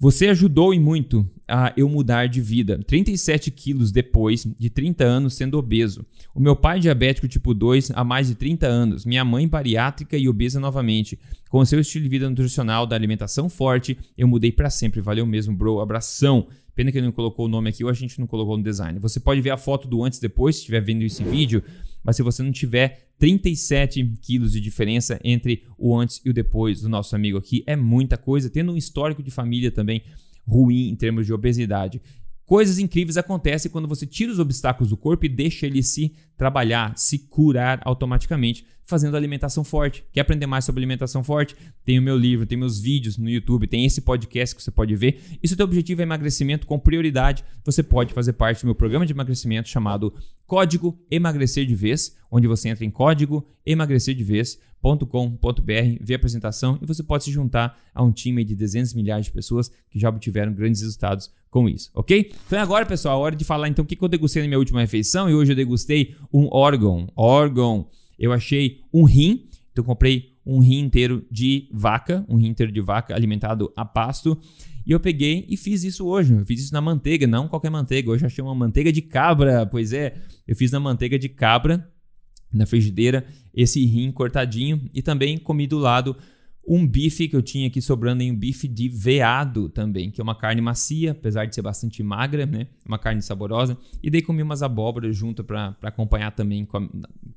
Você 0.00 0.28
ajudou 0.28 0.72
e 0.72 0.80
muito 0.80 1.28
a 1.46 1.74
eu 1.76 1.86
mudar 1.86 2.26
de 2.26 2.40
vida. 2.40 2.80
37 2.86 3.50
quilos 3.50 3.92
depois 3.92 4.46
de 4.58 4.70
30 4.70 5.04
anos 5.04 5.34
sendo 5.34 5.58
obeso. 5.58 6.06
O 6.34 6.40
meu 6.40 6.56
pai 6.56 6.80
diabético 6.80 7.28
tipo 7.28 7.52
2 7.52 7.90
há 7.90 8.02
mais 8.02 8.28
de 8.28 8.34
30 8.34 8.66
anos. 8.66 9.04
Minha 9.04 9.26
mãe 9.26 9.46
bariátrica 9.46 10.16
e 10.16 10.26
obesa 10.26 10.58
novamente. 10.58 11.18
Com 11.50 11.58
o 11.58 11.66
seu 11.66 11.80
estilo 11.80 12.04
de 12.04 12.08
vida 12.08 12.30
nutricional, 12.30 12.86
da 12.86 12.96
alimentação 12.96 13.50
forte, 13.50 13.98
eu 14.16 14.26
mudei 14.26 14.50
para 14.50 14.70
sempre. 14.70 15.02
Valeu 15.02 15.26
mesmo, 15.26 15.54
bro. 15.54 15.80
Abração. 15.80 16.46
Pena 16.74 16.90
que 16.90 16.96
ele 16.96 17.04
não 17.04 17.12
colocou 17.12 17.44
o 17.44 17.48
nome 17.48 17.68
aqui 17.68 17.84
ou 17.84 17.90
a 17.90 17.92
gente 17.92 18.18
não 18.18 18.26
colocou 18.26 18.56
no 18.56 18.64
design. 18.64 18.98
Você 19.00 19.20
pode 19.20 19.42
ver 19.42 19.50
a 19.50 19.58
foto 19.58 19.86
do 19.86 20.02
antes 20.02 20.18
e 20.18 20.22
depois, 20.22 20.56
se 20.56 20.60
estiver 20.60 20.80
vendo 20.80 21.02
esse 21.02 21.22
vídeo. 21.22 21.62
Mas 22.02 22.16
se 22.16 22.22
você 22.22 22.42
não 22.42 22.52
tiver 22.52 23.10
37 23.18 24.14
quilos 24.22 24.52
de 24.52 24.60
diferença 24.60 25.20
entre 25.22 25.64
o 25.76 25.96
antes 25.96 26.20
e 26.24 26.30
o 26.30 26.32
depois 26.32 26.80
do 26.80 26.88
nosso 26.88 27.14
amigo 27.14 27.36
aqui, 27.36 27.62
é 27.66 27.76
muita 27.76 28.16
coisa, 28.16 28.48
tendo 28.48 28.72
um 28.72 28.76
histórico 28.76 29.22
de 29.22 29.30
família 29.30 29.70
também 29.70 30.02
ruim 30.46 30.88
em 30.88 30.96
termos 30.96 31.26
de 31.26 31.32
obesidade. 31.32 32.00
Coisas 32.46 32.78
incríveis 32.78 33.16
acontecem 33.16 33.70
quando 33.70 33.86
você 33.86 34.04
tira 34.04 34.32
os 34.32 34.40
obstáculos 34.40 34.90
do 34.90 34.96
corpo 34.96 35.24
e 35.24 35.28
deixa 35.28 35.66
ele 35.66 35.82
se 35.82 36.14
trabalhar, 36.36 36.96
se 36.96 37.18
curar 37.18 37.80
automaticamente, 37.84 38.66
fazendo 38.90 39.16
alimentação 39.16 39.64
forte. 39.64 40.04
Quer 40.12 40.20
aprender 40.20 40.46
mais 40.46 40.64
sobre 40.64 40.80
alimentação 40.80 41.24
forte? 41.24 41.56
Tem 41.84 41.98
o 41.98 42.02
meu 42.02 42.16
livro, 42.18 42.44
tem 42.44 42.58
meus 42.58 42.78
vídeos 42.78 43.16
no 43.16 43.30
YouTube, 43.30 43.66
tem 43.66 43.86
esse 43.86 44.02
podcast 44.02 44.54
que 44.54 44.62
você 44.62 44.70
pode 44.70 44.94
ver. 44.96 45.20
E 45.42 45.48
se 45.48 45.54
o 45.54 45.56
teu 45.56 45.64
objetivo 45.64 46.02
é 46.02 46.04
emagrecimento 46.04 46.66
com 46.66 46.78
prioridade, 46.78 47.44
você 47.64 47.82
pode 47.82 48.12
fazer 48.12 48.34
parte 48.34 48.62
do 48.62 48.66
meu 48.66 48.74
programa 48.74 49.06
de 49.06 49.12
emagrecimento 49.12 49.68
chamado 49.68 50.12
Código 50.46 51.00
Emagrecer 51.10 51.64
de 51.64 51.74
Vez, 51.74 52.16
onde 52.30 52.46
você 52.46 52.68
entra 52.68 52.84
em 52.84 52.90
código 52.90 53.46
emagrecer 53.64 54.14
de 54.14 54.24
vez 54.24 54.58
com.br, 54.80 55.98
vê 56.00 56.14
a 56.14 56.16
apresentação 56.16 56.78
e 56.80 56.86
você 56.86 57.02
pode 57.02 57.24
se 57.24 57.30
juntar 57.30 57.78
a 57.94 58.02
um 58.02 58.10
time 58.10 58.42
de 58.44 58.54
dezenas 58.54 58.90
de 58.90 58.96
milhares 58.96 59.26
de 59.26 59.32
pessoas 59.32 59.70
que 59.90 59.98
já 59.98 60.08
obtiveram 60.08 60.52
grandes 60.52 60.80
resultados 60.80 61.30
com 61.50 61.68
isso, 61.68 61.90
ok? 61.94 62.32
Então 62.46 62.60
agora, 62.60 62.86
pessoal, 62.86 63.16
a 63.16 63.20
hora 63.20 63.36
de 63.36 63.44
falar 63.44 63.68
então 63.68 63.84
o 63.84 63.86
que 63.86 64.02
eu 64.02 64.08
degustei 64.08 64.42
na 64.42 64.48
minha 64.48 64.58
última 64.58 64.80
refeição 64.80 65.28
e 65.28 65.34
hoje 65.34 65.52
eu 65.52 65.56
degustei 65.56 66.14
um 66.32 66.48
órgão, 66.50 67.08
órgão. 67.14 67.88
Eu 68.20 68.32
achei 68.32 68.82
um 68.92 69.04
rim, 69.04 69.48
então 69.72 69.82
comprei 69.82 70.36
um 70.44 70.58
rim 70.58 70.80
inteiro 70.80 71.26
de 71.30 71.68
vaca, 71.72 72.24
um 72.28 72.36
rim 72.36 72.48
inteiro 72.48 72.70
de 72.70 72.80
vaca 72.80 73.14
alimentado 73.14 73.72
a 73.74 73.84
pasto. 73.84 74.38
E 74.86 74.92
eu 74.92 75.00
peguei 75.00 75.46
e 75.48 75.56
fiz 75.56 75.84
isso 75.84 76.06
hoje. 76.06 76.34
Eu 76.34 76.44
fiz 76.44 76.60
isso 76.60 76.72
na 76.72 76.80
manteiga, 76.80 77.26
não 77.26 77.48
qualquer 77.48 77.70
manteiga. 77.70 78.10
Hoje 78.10 78.24
eu 78.24 78.26
achei 78.26 78.44
uma 78.44 78.54
manteiga 78.54 78.92
de 78.92 79.00
cabra. 79.00 79.64
Pois 79.64 79.92
é, 79.92 80.16
eu 80.46 80.54
fiz 80.54 80.70
na 80.70 80.78
manteiga 80.78 81.18
de 81.18 81.28
cabra 81.28 81.90
na 82.52 82.66
frigideira 82.66 83.24
esse 83.54 83.84
rim 83.86 84.10
cortadinho 84.10 84.88
e 84.92 85.00
também 85.00 85.38
comi 85.38 85.66
do 85.66 85.78
lado 85.78 86.16
um 86.66 86.86
bife 86.86 87.26
que 87.26 87.34
eu 87.34 87.42
tinha 87.42 87.66
aqui 87.66 87.80
sobrando 87.80 88.22
em 88.22 88.30
um 88.30 88.36
bife 88.36 88.68
de 88.68 88.88
veado 88.88 89.68
também, 89.68 90.10
que 90.10 90.20
é 90.20 90.24
uma 90.24 90.34
carne 90.34 90.60
macia, 90.60 91.12
apesar 91.12 91.46
de 91.46 91.54
ser 91.54 91.62
bastante 91.62 92.02
magra, 92.02 92.46
né? 92.46 92.66
Uma 92.86 92.98
carne 92.98 93.22
saborosa. 93.22 93.76
E 94.02 94.10
daí 94.10 94.22
comi 94.22 94.42
umas 94.42 94.62
abóboras 94.62 95.16
junto 95.16 95.42
para 95.42 95.76
acompanhar 95.82 96.30
também, 96.32 96.68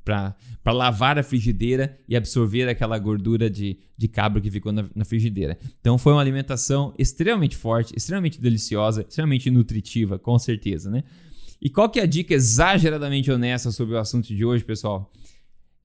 para 0.04 0.36
lavar 0.68 1.18
a 1.18 1.24
frigideira 1.24 1.98
e 2.08 2.16
absorver 2.16 2.68
aquela 2.68 3.00
gordura 3.00 3.50
de, 3.50 3.78
de 3.98 4.08
cabra 4.08 4.42
que 4.42 4.52
ficou 4.52 4.72
na, 4.72 4.86
na 4.94 5.06
frigideira. 5.06 5.58
Então 5.80 5.98
foi 5.98 6.14
uma 6.14 6.22
alimentação 6.22 6.94
extremamente 7.00 7.56
forte, 7.56 7.94
extremamente 7.96 8.40
deliciosa, 8.40 9.06
extremamente 9.08 9.50
nutritiva, 9.50 10.20
com 10.20 10.38
certeza, 10.38 10.92
né? 10.92 11.04
E 11.62 11.70
qual 11.70 11.90
que 11.90 12.00
é 12.00 12.04
a 12.04 12.06
dica 12.06 12.34
exageradamente 12.34 13.32
honesta 13.32 13.72
sobre 13.72 13.96
o 13.96 13.98
assunto 13.98 14.28
de 14.28 14.44
hoje, 14.44 14.66
pessoal? 14.66 15.10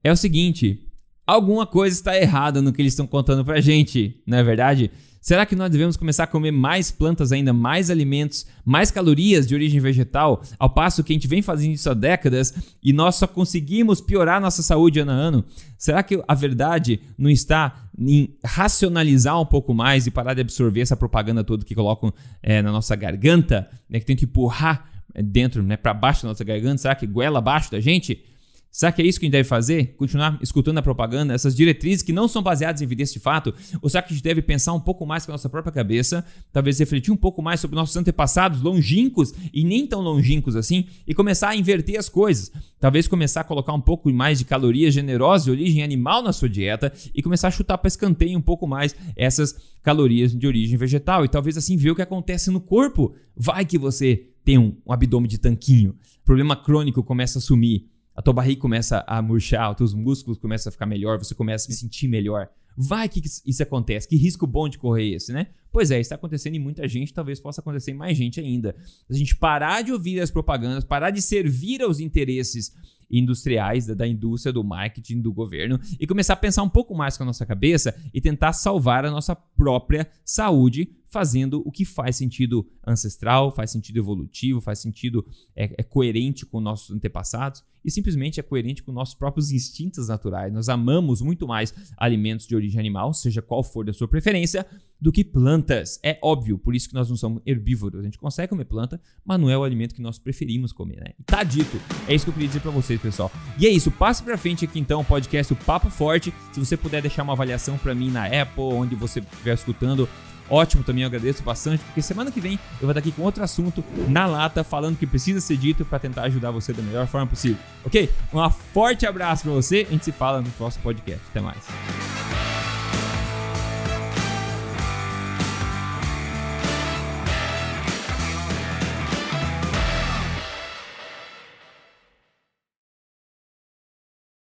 É 0.02 0.10
o 0.10 0.16
seguinte, 0.16 0.87
alguma 1.28 1.66
coisa 1.66 1.94
está 1.94 2.16
errada 2.16 2.62
no 2.62 2.72
que 2.72 2.80
eles 2.80 2.94
estão 2.94 3.06
contando 3.06 3.44
pra 3.44 3.60
gente, 3.60 4.18
não 4.26 4.38
é 4.38 4.42
verdade? 4.42 4.90
Será 5.20 5.44
que 5.44 5.54
nós 5.54 5.70
devemos 5.70 5.94
começar 5.94 6.24
a 6.24 6.26
comer 6.26 6.52
mais 6.52 6.90
plantas 6.90 7.32
ainda, 7.32 7.52
mais 7.52 7.90
alimentos, 7.90 8.46
mais 8.64 8.90
calorias 8.90 9.46
de 9.46 9.54
origem 9.54 9.78
vegetal, 9.78 10.42
ao 10.58 10.70
passo 10.70 11.04
que 11.04 11.12
a 11.12 11.14
gente 11.14 11.28
vem 11.28 11.42
fazendo 11.42 11.74
isso 11.74 11.90
há 11.90 11.92
décadas 11.92 12.54
e 12.82 12.94
nós 12.94 13.16
só 13.16 13.26
conseguimos 13.26 14.00
piorar 14.00 14.40
nossa 14.40 14.62
saúde 14.62 15.00
ano 15.00 15.10
a 15.10 15.14
ano? 15.14 15.44
Será 15.76 16.02
que 16.02 16.22
a 16.26 16.34
verdade 16.34 16.98
não 17.18 17.28
está 17.28 17.90
em 17.98 18.34
racionalizar 18.42 19.38
um 19.38 19.44
pouco 19.44 19.74
mais 19.74 20.06
e 20.06 20.10
parar 20.10 20.32
de 20.32 20.40
absorver 20.40 20.80
essa 20.80 20.96
propaganda 20.96 21.44
toda 21.44 21.62
que 21.62 21.74
colocam 21.74 22.10
é, 22.42 22.62
na 22.62 22.72
nossa 22.72 22.96
garganta, 22.96 23.68
né, 23.90 24.00
que 24.00 24.06
tem 24.06 24.16
que 24.16 24.24
empurrar 24.24 24.88
dentro, 25.14 25.62
né, 25.62 25.76
para 25.76 25.92
baixo 25.92 26.22
da 26.22 26.28
nossa 26.28 26.44
garganta? 26.44 26.78
Será 26.78 26.94
que 26.94 27.06
goela 27.06 27.38
abaixo 27.38 27.70
da 27.70 27.80
gente? 27.80 28.24
Será 28.70 28.92
que 28.92 29.00
é 29.00 29.06
isso 29.06 29.18
que 29.18 29.24
a 29.24 29.26
gente 29.26 29.32
deve 29.32 29.48
fazer? 29.48 29.94
Continuar 29.96 30.38
escutando 30.42 30.78
a 30.78 30.82
propaganda, 30.82 31.34
essas 31.34 31.54
diretrizes 31.54 32.02
que 32.02 32.12
não 32.12 32.28
são 32.28 32.42
baseadas 32.42 32.80
em 32.80 32.84
evidência 32.84 33.14
de 33.14 33.18
fato? 33.18 33.52
Ou 33.80 33.88
será 33.88 34.02
que 34.02 34.12
a 34.12 34.14
gente 34.14 34.22
deve 34.22 34.42
pensar 34.42 34.72
um 34.72 34.80
pouco 34.80 35.06
mais 35.06 35.24
com 35.24 35.32
a 35.32 35.34
nossa 35.34 35.48
própria 35.48 35.72
cabeça, 35.72 36.24
talvez 36.52 36.78
refletir 36.78 37.10
um 37.10 37.16
pouco 37.16 37.42
mais 37.42 37.60
sobre 37.60 37.74
nossos 37.74 37.96
antepassados 37.96 38.60
longínquos 38.60 39.32
e 39.52 39.64
nem 39.64 39.86
tão 39.86 40.00
longínquos 40.00 40.54
assim, 40.54 40.86
e 41.06 41.14
começar 41.14 41.48
a 41.48 41.56
inverter 41.56 41.98
as 41.98 42.08
coisas? 42.08 42.52
Talvez 42.78 43.08
começar 43.08 43.40
a 43.40 43.44
colocar 43.44 43.72
um 43.72 43.80
pouco 43.80 44.12
mais 44.12 44.38
de 44.38 44.44
calorias 44.44 44.94
generosas 44.94 45.46
de 45.46 45.50
origem 45.50 45.82
animal 45.82 46.22
na 46.22 46.32
sua 46.32 46.48
dieta 46.48 46.92
e 47.14 47.22
começar 47.22 47.48
a 47.48 47.50
chutar 47.50 47.78
para 47.78 47.88
escanteio 47.88 48.38
um 48.38 48.42
pouco 48.42 48.66
mais 48.66 48.94
essas 49.16 49.56
calorias 49.82 50.32
de 50.32 50.46
origem 50.46 50.76
vegetal 50.76 51.24
e 51.24 51.28
talvez 51.28 51.56
assim 51.56 51.76
ver 51.76 51.90
o 51.90 51.96
que 51.96 52.02
acontece 52.02 52.50
no 52.50 52.60
corpo. 52.60 53.14
Vai 53.34 53.64
que 53.64 53.78
você 53.78 54.28
tem 54.44 54.58
um, 54.58 54.76
um 54.86 54.92
abdômen 54.92 55.28
de 55.28 55.38
tanquinho, 55.38 55.96
problema 56.24 56.54
crônico 56.54 57.02
começa 57.02 57.38
a 57.38 57.42
sumir 57.42 57.86
a 58.18 58.22
tua 58.22 58.34
barriga 58.34 58.60
começa 58.60 59.04
a 59.06 59.22
murchar, 59.22 59.70
os 59.70 59.76
teus 59.76 59.94
músculos 59.94 60.38
começam 60.38 60.68
a 60.68 60.72
ficar 60.72 60.86
melhor, 60.86 61.18
você 61.18 61.36
começa 61.36 61.68
a 61.68 61.72
se 61.72 61.78
sentir 61.78 62.08
melhor. 62.08 62.48
Vai 62.76 63.08
que 63.08 63.22
isso 63.24 63.62
acontece. 63.62 64.08
Que 64.08 64.16
risco 64.16 64.44
bom 64.44 64.68
de 64.68 64.76
correr 64.76 65.14
esse, 65.14 65.32
né? 65.32 65.46
Pois 65.70 65.90
é, 65.90 66.00
está 66.00 66.14
acontecendo 66.14 66.54
em 66.54 66.58
muita 66.58 66.88
gente, 66.88 67.12
talvez 67.12 67.40
possa 67.40 67.60
acontecer 67.60 67.90
em 67.90 67.94
mais 67.94 68.16
gente 68.16 68.40
ainda. 68.40 68.74
A 69.08 69.14
gente 69.14 69.36
parar 69.36 69.82
de 69.82 69.92
ouvir 69.92 70.20
as 70.20 70.30
propagandas, 70.30 70.84
parar 70.84 71.10
de 71.10 71.20
servir 71.20 71.82
aos 71.82 72.00
interesses 72.00 72.72
industriais, 73.10 73.86
da, 73.86 74.06
indústria, 74.06 74.52
do 74.52 74.62
marketing, 74.62 75.20
do 75.20 75.32
governo, 75.32 75.80
e 75.98 76.06
começar 76.06 76.34
a 76.34 76.36
pensar 76.36 76.62
um 76.62 76.68
pouco 76.68 76.94
mais 76.94 77.16
com 77.16 77.22
a 77.22 77.26
nossa 77.26 77.46
cabeça 77.46 77.94
e 78.12 78.20
tentar 78.20 78.52
salvar 78.52 79.04
a 79.04 79.10
nossa 79.10 79.34
própria 79.34 80.10
saúde 80.24 80.94
fazendo 81.10 81.62
o 81.64 81.72
que 81.72 81.86
faz 81.86 82.16
sentido 82.16 82.66
ancestral, 82.86 83.50
faz 83.50 83.70
sentido 83.70 83.98
evolutivo, 83.98 84.60
faz 84.60 84.78
sentido, 84.78 85.26
é, 85.56 85.74
é, 85.78 85.82
coerente 85.82 86.44
com 86.44 86.60
nossos 86.60 86.94
antepassados 86.94 87.64
e 87.82 87.90
simplesmente 87.90 88.38
é 88.38 88.42
coerente 88.42 88.82
com 88.82 88.92
nossos 88.92 89.14
próprios 89.14 89.50
instintos 89.50 90.08
naturais. 90.08 90.52
Nós 90.52 90.68
amamos 90.68 91.22
muito 91.22 91.46
mais 91.46 91.72
alimentos 91.96 92.46
de 92.46 92.54
origem 92.54 92.78
animal, 92.78 93.14
seja 93.14 93.40
qual 93.40 93.64
for 93.64 93.86
da 93.86 93.92
sua 93.92 94.06
preferência, 94.06 94.66
do 95.00 95.12
que 95.12 95.24
plantas. 95.24 95.98
É 96.02 96.18
óbvio, 96.22 96.58
por 96.58 96.74
isso 96.74 96.88
que 96.88 96.94
nós 96.94 97.08
não 97.08 97.16
somos 97.16 97.42
herbívoros. 97.46 98.00
A 98.00 98.04
gente 98.04 98.18
consegue 98.18 98.48
comer 98.48 98.64
planta, 98.64 99.00
mas 99.24 99.38
não 99.40 99.48
é 99.48 99.56
o 99.56 99.64
alimento 99.64 99.94
que 99.94 100.02
nós 100.02 100.18
preferimos 100.18 100.72
comer, 100.72 101.00
né? 101.00 101.12
Tá 101.24 101.42
dito. 101.42 101.80
É 102.06 102.14
isso 102.14 102.24
que 102.24 102.30
eu 102.30 102.34
queria 102.34 102.48
dizer 102.48 102.60
para 102.60 102.70
vocês, 102.70 103.00
pessoal. 103.00 103.30
E 103.58 103.66
é 103.66 103.70
isso, 103.70 103.90
passe 103.90 104.22
para 104.22 104.36
frente 104.36 104.64
aqui 104.64 104.78
então 104.78 105.00
o 105.00 105.04
podcast 105.04 105.52
o 105.52 105.56
Papo 105.56 105.90
Forte. 105.90 106.32
Se 106.52 106.60
você 106.60 106.76
puder 106.76 107.02
deixar 107.02 107.22
uma 107.22 107.32
avaliação 107.32 107.78
para 107.78 107.94
mim 107.94 108.10
na 108.10 108.26
Apple, 108.26 108.62
onde 108.62 108.94
você 108.94 109.20
estiver 109.20 109.54
escutando, 109.54 110.08
ótimo 110.50 110.82
também, 110.82 111.02
eu 111.02 111.08
agradeço 111.08 111.42
bastante, 111.42 111.82
porque 111.84 112.02
semana 112.02 112.30
que 112.30 112.40
vem 112.40 112.54
eu 112.54 112.80
vou 112.82 112.90
estar 112.90 113.00
aqui 113.00 113.12
com 113.12 113.22
outro 113.22 113.42
assunto 113.42 113.84
na 114.08 114.26
lata, 114.26 114.64
falando 114.64 114.96
que 114.96 115.06
precisa 115.06 115.40
ser 115.40 115.56
dito 115.56 115.84
para 115.84 115.98
tentar 115.98 116.22
ajudar 116.22 116.50
você 116.50 116.72
da 116.72 116.82
melhor 116.82 117.06
forma 117.06 117.26
possível, 117.26 117.58
ok? 117.84 118.10
Um 118.32 118.50
forte 118.50 119.06
abraço 119.06 119.44
para 119.44 119.52
você, 119.52 119.86
a 119.88 119.92
gente 119.92 120.04
se 120.04 120.12
fala 120.12 120.40
no 120.40 120.50
próximo 120.50 120.82
podcast. 120.82 121.22
Até 121.30 121.40
mais. 121.40 122.07